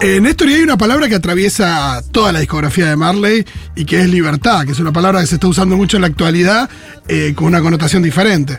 Eh, 0.00 0.20
Néstor, 0.20 0.48
y 0.48 0.54
hay 0.54 0.62
una 0.62 0.78
palabra 0.78 1.08
que 1.08 1.14
atraviesa 1.16 2.00
toda 2.10 2.32
la 2.32 2.40
discografía 2.40 2.86
de 2.88 2.96
Marley 2.96 3.44
y 3.76 3.84
que 3.84 4.00
es 4.00 4.08
libertad, 4.08 4.64
que 4.64 4.72
es 4.72 4.80
una 4.80 4.92
palabra 4.92 5.20
que 5.20 5.26
se 5.26 5.34
está 5.34 5.46
usando 5.46 5.76
mucho 5.76 5.96
en 5.98 6.02
la 6.02 6.06
actualidad 6.08 6.70
eh, 7.08 7.32
con 7.36 7.46
una 7.48 7.60
connotación 7.60 8.02
diferente. 8.02 8.58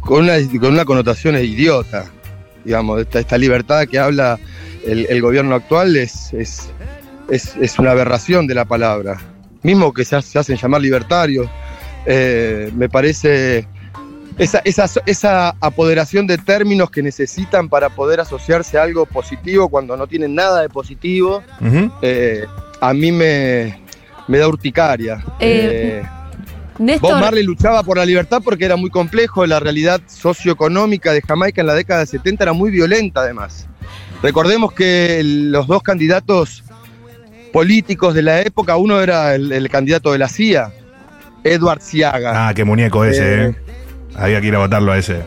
Con 0.00 0.24
una, 0.24 0.34
con 0.58 0.72
una 0.72 0.84
connotación 0.86 1.36
idiota, 1.36 2.06
digamos, 2.64 3.00
esta, 3.02 3.20
esta 3.20 3.36
libertad 3.36 3.86
que 3.86 3.98
habla 3.98 4.38
el, 4.86 5.06
el 5.10 5.20
gobierno 5.20 5.54
actual 5.54 5.94
es, 5.96 6.32
es, 6.32 6.70
es- 7.28 7.54
es 7.60 7.78
una 7.78 7.90
aberración 7.90 8.46
de 8.46 8.54
la 8.54 8.64
palabra. 8.64 9.18
Mismo 9.62 9.92
que 9.92 10.06
se 10.06 10.16
hacen 10.16 10.56
llamar 10.56 10.80
libertarios, 10.80 11.48
eh, 12.06 12.72
me 12.74 12.88
parece 12.88 13.68
esa, 14.40 14.60
esa, 14.64 14.86
esa 15.06 15.54
apoderación 15.60 16.26
de 16.26 16.38
términos 16.38 16.90
que 16.90 17.02
necesitan 17.02 17.68
para 17.68 17.90
poder 17.90 18.20
asociarse 18.20 18.78
a 18.78 18.82
algo 18.82 19.06
positivo 19.06 19.68
cuando 19.68 19.96
no 19.96 20.06
tienen 20.06 20.34
nada 20.34 20.62
de 20.62 20.68
positivo, 20.68 21.42
eh, 22.02 22.44
a 22.80 22.94
mí 22.94 23.12
me, 23.12 23.80
me 24.28 24.38
da 24.38 24.48
urticaria. 24.48 25.22
Eh, 25.38 26.02
Eh, 26.02 26.08
Néstor, 26.78 27.12
Bob 27.12 27.20
Marley 27.20 27.42
luchaba 27.44 27.82
por 27.82 27.98
la 27.98 28.06
libertad 28.06 28.40
porque 28.42 28.64
era 28.64 28.76
muy 28.76 28.88
complejo, 28.88 29.44
la 29.44 29.60
realidad 29.60 30.00
socioeconómica 30.06 31.12
de 31.12 31.20
Jamaica 31.20 31.60
en 31.60 31.66
la 31.66 31.74
década 31.74 32.00
de 32.00 32.06
70 32.06 32.42
era 32.44 32.52
muy 32.54 32.70
violenta 32.70 33.20
además. 33.20 33.66
Recordemos 34.22 34.72
que 34.72 35.20
los 35.24 35.66
dos 35.66 35.82
candidatos 35.82 36.64
políticos 37.52 38.14
de 38.14 38.22
la 38.22 38.40
época, 38.40 38.76
uno 38.76 39.00
era 39.00 39.34
el, 39.34 39.52
el 39.52 39.68
candidato 39.68 40.12
de 40.12 40.18
la 40.18 40.28
CIA, 40.28 40.72
Edward 41.44 41.80
Ciaga. 41.82 42.48
Ah, 42.48 42.54
qué 42.54 42.64
muñeco 42.64 43.04
ese, 43.04 43.22
Eh. 43.22 43.48
eh. 43.48 43.54
Había 44.14 44.40
que 44.40 44.46
ir 44.48 44.54
a 44.54 44.58
votarlo 44.58 44.92
a 44.92 44.98
ese. 44.98 45.22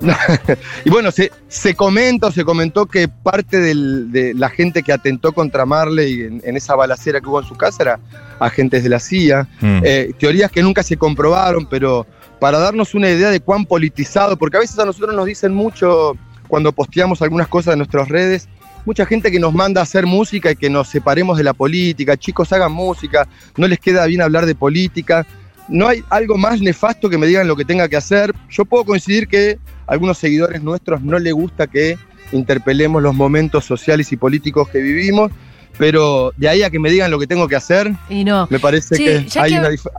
Y 0.84 0.90
bueno, 0.90 1.10
se, 1.12 1.30
se 1.48 1.74
comenta 1.74 2.26
o 2.28 2.32
se 2.32 2.44
comentó 2.44 2.86
que 2.86 3.06
parte 3.08 3.58
del- 3.60 4.10
de 4.10 4.34
la 4.34 4.48
gente 4.48 4.82
que 4.82 4.92
atentó 4.92 5.32
contra 5.32 5.64
Marley 5.64 6.22
en, 6.22 6.42
en 6.44 6.56
esa 6.56 6.74
balacera 6.74 7.20
que 7.20 7.28
hubo 7.28 7.40
en 7.40 7.46
su 7.46 7.54
casa 7.54 7.82
era 7.82 8.00
agentes 8.40 8.82
de 8.82 8.88
la 8.88 8.98
CIA. 8.98 9.46
Mm. 9.60 9.80
Eh, 9.84 10.12
teorías 10.18 10.50
que 10.50 10.62
nunca 10.62 10.82
se 10.82 10.96
comprobaron, 10.96 11.66
pero 11.66 12.06
para 12.40 12.58
darnos 12.58 12.94
una 12.94 13.08
idea 13.10 13.30
de 13.30 13.38
cuán 13.40 13.64
politizado, 13.64 14.36
porque 14.36 14.56
a 14.56 14.60
veces 14.60 14.78
a 14.80 14.84
nosotros 14.84 15.14
nos 15.14 15.26
dicen 15.26 15.54
mucho 15.54 16.16
cuando 16.48 16.72
posteamos 16.72 17.22
algunas 17.22 17.46
cosas 17.46 17.74
en 17.74 17.78
nuestras 17.78 18.08
redes, 18.08 18.48
mucha 18.84 19.06
gente 19.06 19.30
que 19.30 19.38
nos 19.38 19.54
manda 19.54 19.80
a 19.80 19.84
hacer 19.84 20.06
música 20.06 20.50
y 20.50 20.56
que 20.56 20.68
nos 20.68 20.88
separemos 20.88 21.38
de 21.38 21.44
la 21.44 21.52
política, 21.54 22.16
chicos 22.16 22.52
hagan 22.52 22.72
música, 22.72 23.28
no 23.56 23.68
les 23.68 23.78
queda 23.78 24.04
bien 24.06 24.20
hablar 24.20 24.44
de 24.46 24.56
política, 24.56 25.24
no 25.72 25.88
hay 25.88 26.04
algo 26.10 26.36
más 26.38 26.60
nefasto 26.60 27.08
que 27.10 27.18
me 27.18 27.26
digan 27.26 27.48
lo 27.48 27.56
que 27.56 27.64
tenga 27.64 27.88
que 27.88 27.96
hacer. 27.96 28.32
Yo 28.50 28.64
puedo 28.64 28.84
coincidir 28.84 29.26
que 29.26 29.58
a 29.86 29.92
algunos 29.92 30.18
seguidores 30.18 30.62
nuestros 30.62 31.02
no 31.02 31.18
les 31.18 31.32
gusta 31.32 31.66
que 31.66 31.98
interpelemos 32.30 33.02
los 33.02 33.14
momentos 33.14 33.64
sociales 33.64 34.12
y 34.12 34.16
políticos 34.16 34.68
que 34.68 34.78
vivimos, 34.80 35.30
pero 35.78 36.32
de 36.36 36.48
ahí 36.48 36.62
a 36.62 36.70
que 36.70 36.78
me 36.78 36.90
digan 36.90 37.10
lo 37.10 37.18
que 37.18 37.26
tengo 37.26 37.48
que 37.48 37.56
hacer, 37.56 37.92
y 38.08 38.24
no. 38.24 38.46
me 38.50 38.58
parece 38.60 38.94
Sí, 38.94 39.04
que 39.04 39.26
hay 39.40 39.52
que- 39.52 39.58
una 39.58 39.70
dif- 39.70 39.90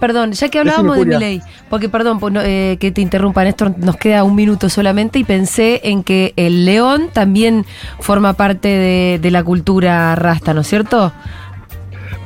Perdón, 0.00 0.32
ya 0.32 0.48
que 0.48 0.58
hablábamos 0.58 0.96
de 0.96 1.02
Julia. 1.02 1.18
Milei, 1.18 1.42
porque 1.68 1.88
perdón 1.90 2.18
pues, 2.18 2.32
no, 2.32 2.40
eh, 2.40 2.78
que 2.80 2.90
te 2.92 3.02
interrumpa, 3.02 3.44
Néstor, 3.44 3.76
nos 3.78 3.96
queda 3.98 4.24
un 4.24 4.34
minuto 4.34 4.70
solamente 4.70 5.18
y 5.18 5.24
pensé 5.24 5.80
en 5.84 6.02
que 6.02 6.32
el 6.36 6.64
león 6.64 7.10
también 7.12 7.66
forma 8.00 8.32
parte 8.32 8.68
de, 8.68 9.18
de 9.20 9.30
la 9.30 9.44
cultura 9.44 10.14
rasta, 10.14 10.54
¿no 10.54 10.62
es 10.62 10.66
cierto? 10.68 11.12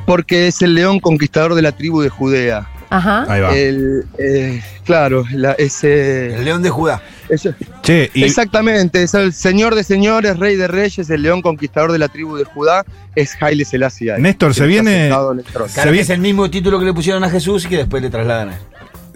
Porque 0.06 0.46
es 0.46 0.62
el 0.62 0.74
león 0.74 1.00
conquistador 1.00 1.54
de 1.56 1.62
la 1.62 1.72
tribu 1.72 2.00
de 2.02 2.08
Judea. 2.08 2.68
Ajá. 2.90 3.24
Ahí 3.28 3.40
va. 3.40 3.56
El, 3.56 4.04
eh, 4.18 4.62
claro, 4.84 5.24
la- 5.32 5.52
ese, 5.52 6.36
El 6.36 6.44
león 6.44 6.62
de 6.62 6.70
Judá. 6.70 7.02
ese- 7.28 7.54
Che, 7.82 8.10
y 8.14 8.22
exactamente, 8.24 9.02
es 9.02 9.12
el 9.14 9.32
señor 9.32 9.74
de 9.74 9.82
señores, 9.82 10.38
rey 10.38 10.54
de 10.56 10.68
reyes, 10.68 11.10
el 11.10 11.22
león 11.22 11.42
conquistador 11.42 11.90
de 11.92 11.98
la 11.98 12.08
tribu 12.08 12.36
de 12.36 12.44
Judá, 12.44 12.84
es 13.14 13.36
Haile 13.40 13.64
Selassie. 13.64 14.16
Néstor, 14.18 14.54
se 14.54 14.66
viene-. 14.66 15.08
Se 15.08 15.72
Claro 15.74 15.90
vi- 15.90 15.96
que 15.98 16.02
es 16.02 16.10
el 16.10 16.20
mismo 16.20 16.48
título 16.50 16.78
que 16.78 16.84
le 16.84 16.92
pusieron 16.94 17.24
a 17.24 17.30
Jesús 17.30 17.64
y 17.64 17.68
que 17.68 17.76
después 17.78 18.02
le 18.02 18.10
trasladan 18.10 18.50
a 18.50 18.52
él. 18.54 18.58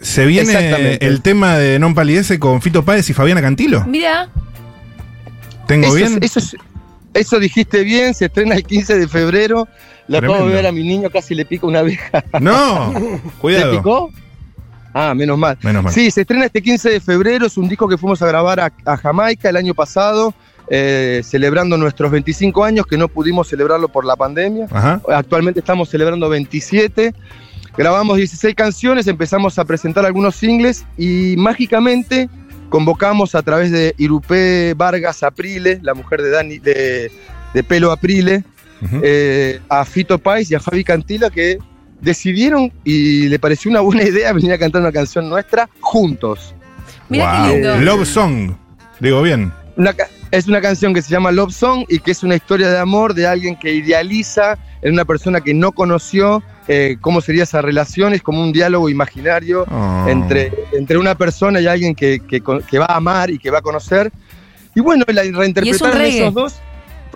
se 0.02 0.24
viene 0.24 0.50
Exactamente. 0.52 1.06
el 1.06 1.20
tema 1.20 1.58
de 1.58 1.78
Non 1.78 1.94
Palidece 1.94 2.38
con 2.38 2.62
Fito 2.62 2.82
Páez 2.86 3.10
y 3.10 3.12
Fabiana 3.12 3.42
Cantilo. 3.42 3.84
Mira, 3.86 4.28
¿Tengo 5.66 5.86
Eso, 5.86 5.94
bien? 5.94 6.18
es- 6.22 6.36
eso, 6.36 6.38
es- 6.40 6.56
eso 7.14 7.38
dijiste 7.38 7.82
bien, 7.82 8.14
se 8.14 8.26
estrena 8.26 8.54
el 8.54 8.64
15 8.64 8.98
de 8.98 9.08
febrero. 9.08 9.68
La 10.08 10.18
Tremendo. 10.18 10.46
ver 10.46 10.66
a 10.66 10.72
mi 10.72 10.82
niño, 10.82 11.08
casi 11.10 11.34
le 11.34 11.44
pica 11.44 11.66
una 11.66 11.80
abeja. 11.80 12.24
No, 12.40 12.92
¿Le 12.98 13.18
cuidado. 13.40 13.76
picó? 13.76 14.10
Ah, 14.92 15.14
menos 15.14 15.38
mal. 15.38 15.56
Menos 15.62 15.84
mal. 15.84 15.92
Sí, 15.92 16.10
se 16.10 16.22
estrena 16.22 16.46
este 16.46 16.60
15 16.62 16.90
de 16.90 17.00
febrero, 17.00 17.46
es 17.46 17.56
un 17.56 17.68
disco 17.68 17.86
que 17.88 17.96
fuimos 17.96 18.20
a 18.22 18.26
grabar 18.26 18.58
a, 18.60 18.72
a 18.84 18.96
Jamaica 18.96 19.48
el 19.48 19.56
año 19.56 19.72
pasado, 19.72 20.34
eh, 20.68 21.20
celebrando 21.22 21.76
nuestros 21.76 22.10
25 22.10 22.64
años, 22.64 22.86
que 22.86 22.96
no 22.96 23.06
pudimos 23.06 23.46
celebrarlo 23.48 23.88
por 23.88 24.04
la 24.04 24.16
pandemia. 24.16 24.66
Ajá. 24.70 25.00
Actualmente 25.08 25.60
estamos 25.60 25.88
celebrando 25.88 26.28
27. 26.28 27.14
Grabamos 27.76 28.16
16 28.16 28.54
canciones, 28.56 29.06
empezamos 29.06 29.58
a 29.60 29.64
presentar 29.64 30.04
algunos 30.04 30.34
singles 30.34 30.84
y 30.98 31.36
mágicamente 31.38 32.28
convocamos 32.70 33.34
a 33.34 33.42
través 33.42 33.70
de 33.70 33.94
Irupé 33.98 34.72
Vargas 34.74 35.22
Aprile, 35.22 35.80
la 35.82 35.92
mujer 35.92 36.22
de 36.22 36.30
Dani 36.30 36.58
de, 36.58 37.12
de 37.52 37.62
pelo 37.64 37.92
Aprile, 37.92 38.44
eh, 39.02 39.60
a 39.68 39.84
Fito 39.84 40.18
Pais 40.18 40.50
y 40.50 40.54
a 40.54 40.60
Fabi 40.60 40.82
Cantila 40.84 41.28
que 41.28 41.58
decidieron 42.00 42.72
y 42.82 43.28
le 43.28 43.38
pareció 43.38 43.70
una 43.70 43.80
buena 43.80 44.04
idea 44.04 44.32
venir 44.32 44.52
a 44.52 44.58
cantar 44.58 44.80
una 44.80 44.92
canción 44.92 45.28
nuestra 45.28 45.68
juntos. 45.80 46.54
mira 47.10 47.42
Wow. 47.42 47.46
qué 47.46 47.52
lindo. 47.52 47.76
Love 47.80 48.06
Song. 48.06 48.52
Digo 49.00 49.20
bien. 49.20 49.52
Una 49.76 49.94
es 50.30 50.46
una 50.46 50.60
canción 50.60 50.94
que 50.94 51.02
se 51.02 51.10
llama 51.10 51.32
Love 51.32 51.52
Song 51.52 51.84
y 51.88 51.98
que 51.98 52.12
es 52.12 52.22
una 52.22 52.36
historia 52.36 52.70
de 52.70 52.78
amor 52.78 53.14
de 53.14 53.26
alguien 53.26 53.56
que 53.56 53.74
idealiza 53.74 54.56
en 54.82 54.92
una 54.92 55.04
persona 55.04 55.40
que 55.40 55.54
no 55.54 55.72
conoció 55.72 56.42
eh, 56.68 56.96
cómo 57.00 57.20
sería 57.20 57.42
esa 57.42 57.62
relación, 57.62 58.14
es 58.14 58.22
como 58.22 58.42
un 58.42 58.52
diálogo 58.52 58.88
imaginario 58.88 59.64
Oh. 59.70 60.06
entre, 60.08 60.52
entre 60.72 60.98
una 60.98 61.14
persona 61.14 61.60
y 61.60 61.66
alguien 61.66 61.94
que, 61.94 62.20
que 62.20 62.78
va 62.78 62.86
a 62.86 62.96
amar 62.96 63.30
y 63.30 63.38
que 63.38 63.50
va 63.50 63.58
a 63.58 63.62
conocer. 63.62 64.10
Y 64.74 64.80
bueno, 64.80 65.04
la 65.08 65.22
reinterpretaron 65.22 65.98
reggae. 65.98 66.18
esos 66.18 66.34
dos. 66.34 66.54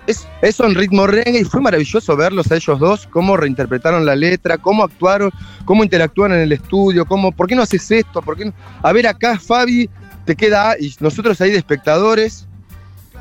Es, 0.07 0.27
eso 0.41 0.65
en 0.65 0.75
ritmo 0.75 1.07
reggae 1.07 1.39
y 1.39 1.43
fue 1.45 1.61
maravilloso 1.61 2.15
verlos 2.15 2.51
a 2.51 2.55
ellos 2.55 2.79
dos, 2.79 3.07
cómo 3.07 3.37
reinterpretaron 3.37 4.05
la 4.05 4.15
letra, 4.15 4.57
cómo 4.57 4.83
actuaron, 4.83 5.31
cómo 5.65 5.83
interactúan 5.83 6.31
en 6.33 6.41
el 6.41 6.51
estudio, 6.51 7.05
cómo, 7.05 7.31
¿por 7.31 7.47
qué 7.47 7.55
no 7.55 7.63
haces 7.63 7.89
esto? 7.89 8.21
¿Por 8.21 8.37
qué 8.37 8.45
no? 8.45 8.53
A 8.83 8.91
ver 8.91 9.07
acá, 9.07 9.39
Fabi, 9.39 9.89
te 10.25 10.35
queda, 10.35 10.75
y 10.79 10.93
nosotros 10.99 11.41
ahí 11.41 11.49
de 11.51 11.57
espectadores, 11.57 12.47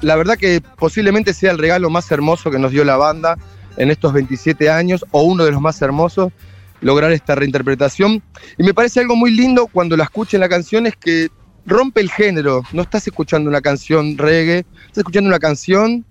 la 0.02 0.16
verdad 0.16 0.36
que 0.36 0.60
posiblemente 0.76 1.32
sea 1.32 1.52
el 1.52 1.58
regalo 1.58 1.88
más 1.88 2.10
hermoso 2.10 2.50
que 2.50 2.58
nos 2.58 2.70
dio 2.72 2.84
la 2.84 2.96
banda 2.96 3.38
en 3.76 3.90
estos 3.90 4.12
27 4.12 4.70
años, 4.70 5.04
o 5.10 5.22
uno 5.22 5.44
de 5.44 5.50
los 5.52 5.60
más 5.60 5.80
hermosos, 5.82 6.32
lograr 6.80 7.12
esta 7.12 7.34
reinterpretación. 7.34 8.22
Y 8.58 8.62
me 8.62 8.74
parece 8.74 9.00
algo 9.00 9.16
muy 9.16 9.30
lindo 9.30 9.66
cuando 9.66 9.96
la 9.96 10.04
escuchen 10.04 10.40
la 10.40 10.48
canción 10.48 10.86
es 10.86 10.96
que 10.96 11.28
rompe 11.66 12.00
el 12.00 12.10
género. 12.10 12.62
No 12.72 12.82
estás 12.82 13.06
escuchando 13.06 13.48
una 13.48 13.60
canción 13.62 14.18
reggae, 14.18 14.58
estás 14.86 14.98
escuchando 14.98 15.28
una 15.28 15.38
canción 15.38 16.04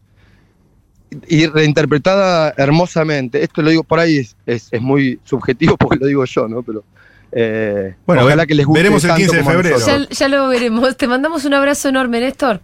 y 1.28 1.46
reinterpretada 1.48 2.54
hermosamente. 2.58 3.44
Esto 3.44 3.62
lo 3.62 3.70
digo 3.70 3.84
por 3.84 4.00
ahí, 4.00 4.18
es, 4.18 4.36
es- 4.46 4.68
es 4.72 4.82
muy 4.82 5.20
subjetivo 5.24 5.78
porque 5.78 6.00
lo 6.00 6.08
digo 6.08 6.26
yo, 6.26 6.48
¿no? 6.48 6.64
Pero 6.64 6.84
eh, 7.32 7.96
Bueno, 8.06 8.24
ojalá 8.24 8.46
que 8.46 8.56
les 8.56 8.66
guste. 8.66 8.80
veremos 8.82 9.04
el 9.04 9.10
tanto 9.10 9.22
15 9.32 9.38
de 9.38 9.44
febrero. 9.44 9.78
ya 10.10 10.28
lo 10.28 10.48
veremos. 10.50 10.98
Te 10.98 11.08
mandamos 11.08 11.46
un 11.46 11.54
abrazo 11.54 11.90
enorme, 11.90 12.20
Néstor. 12.20 12.62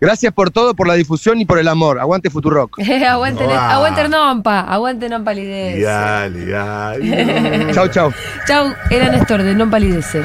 Gracias 0.00 0.32
por 0.32 0.50
todo, 0.50 0.74
por 0.74 0.86
la 0.86 0.94
difusión 0.94 1.40
y 1.40 1.44
por 1.44 1.58
el 1.58 1.66
amor. 1.68 1.98
Aguante 1.98 2.30
Futurock. 2.30 2.78
aguante, 3.08 3.44
Ah. 3.50 3.74
aguante 3.74 4.08
Nompa, 4.08 4.60
aguante 4.60 5.08
Non 5.08 5.24
Palidez. 5.24 5.82
Dale, 5.82 6.46
dale. 6.46 7.72
Chau, 7.74 7.88
chau. 7.88 8.12
Chau, 8.46 8.72
era 8.90 9.10
Néstor 9.10 9.42
de 9.42 9.54
Non 9.54 9.70
Palidece. 9.70 10.22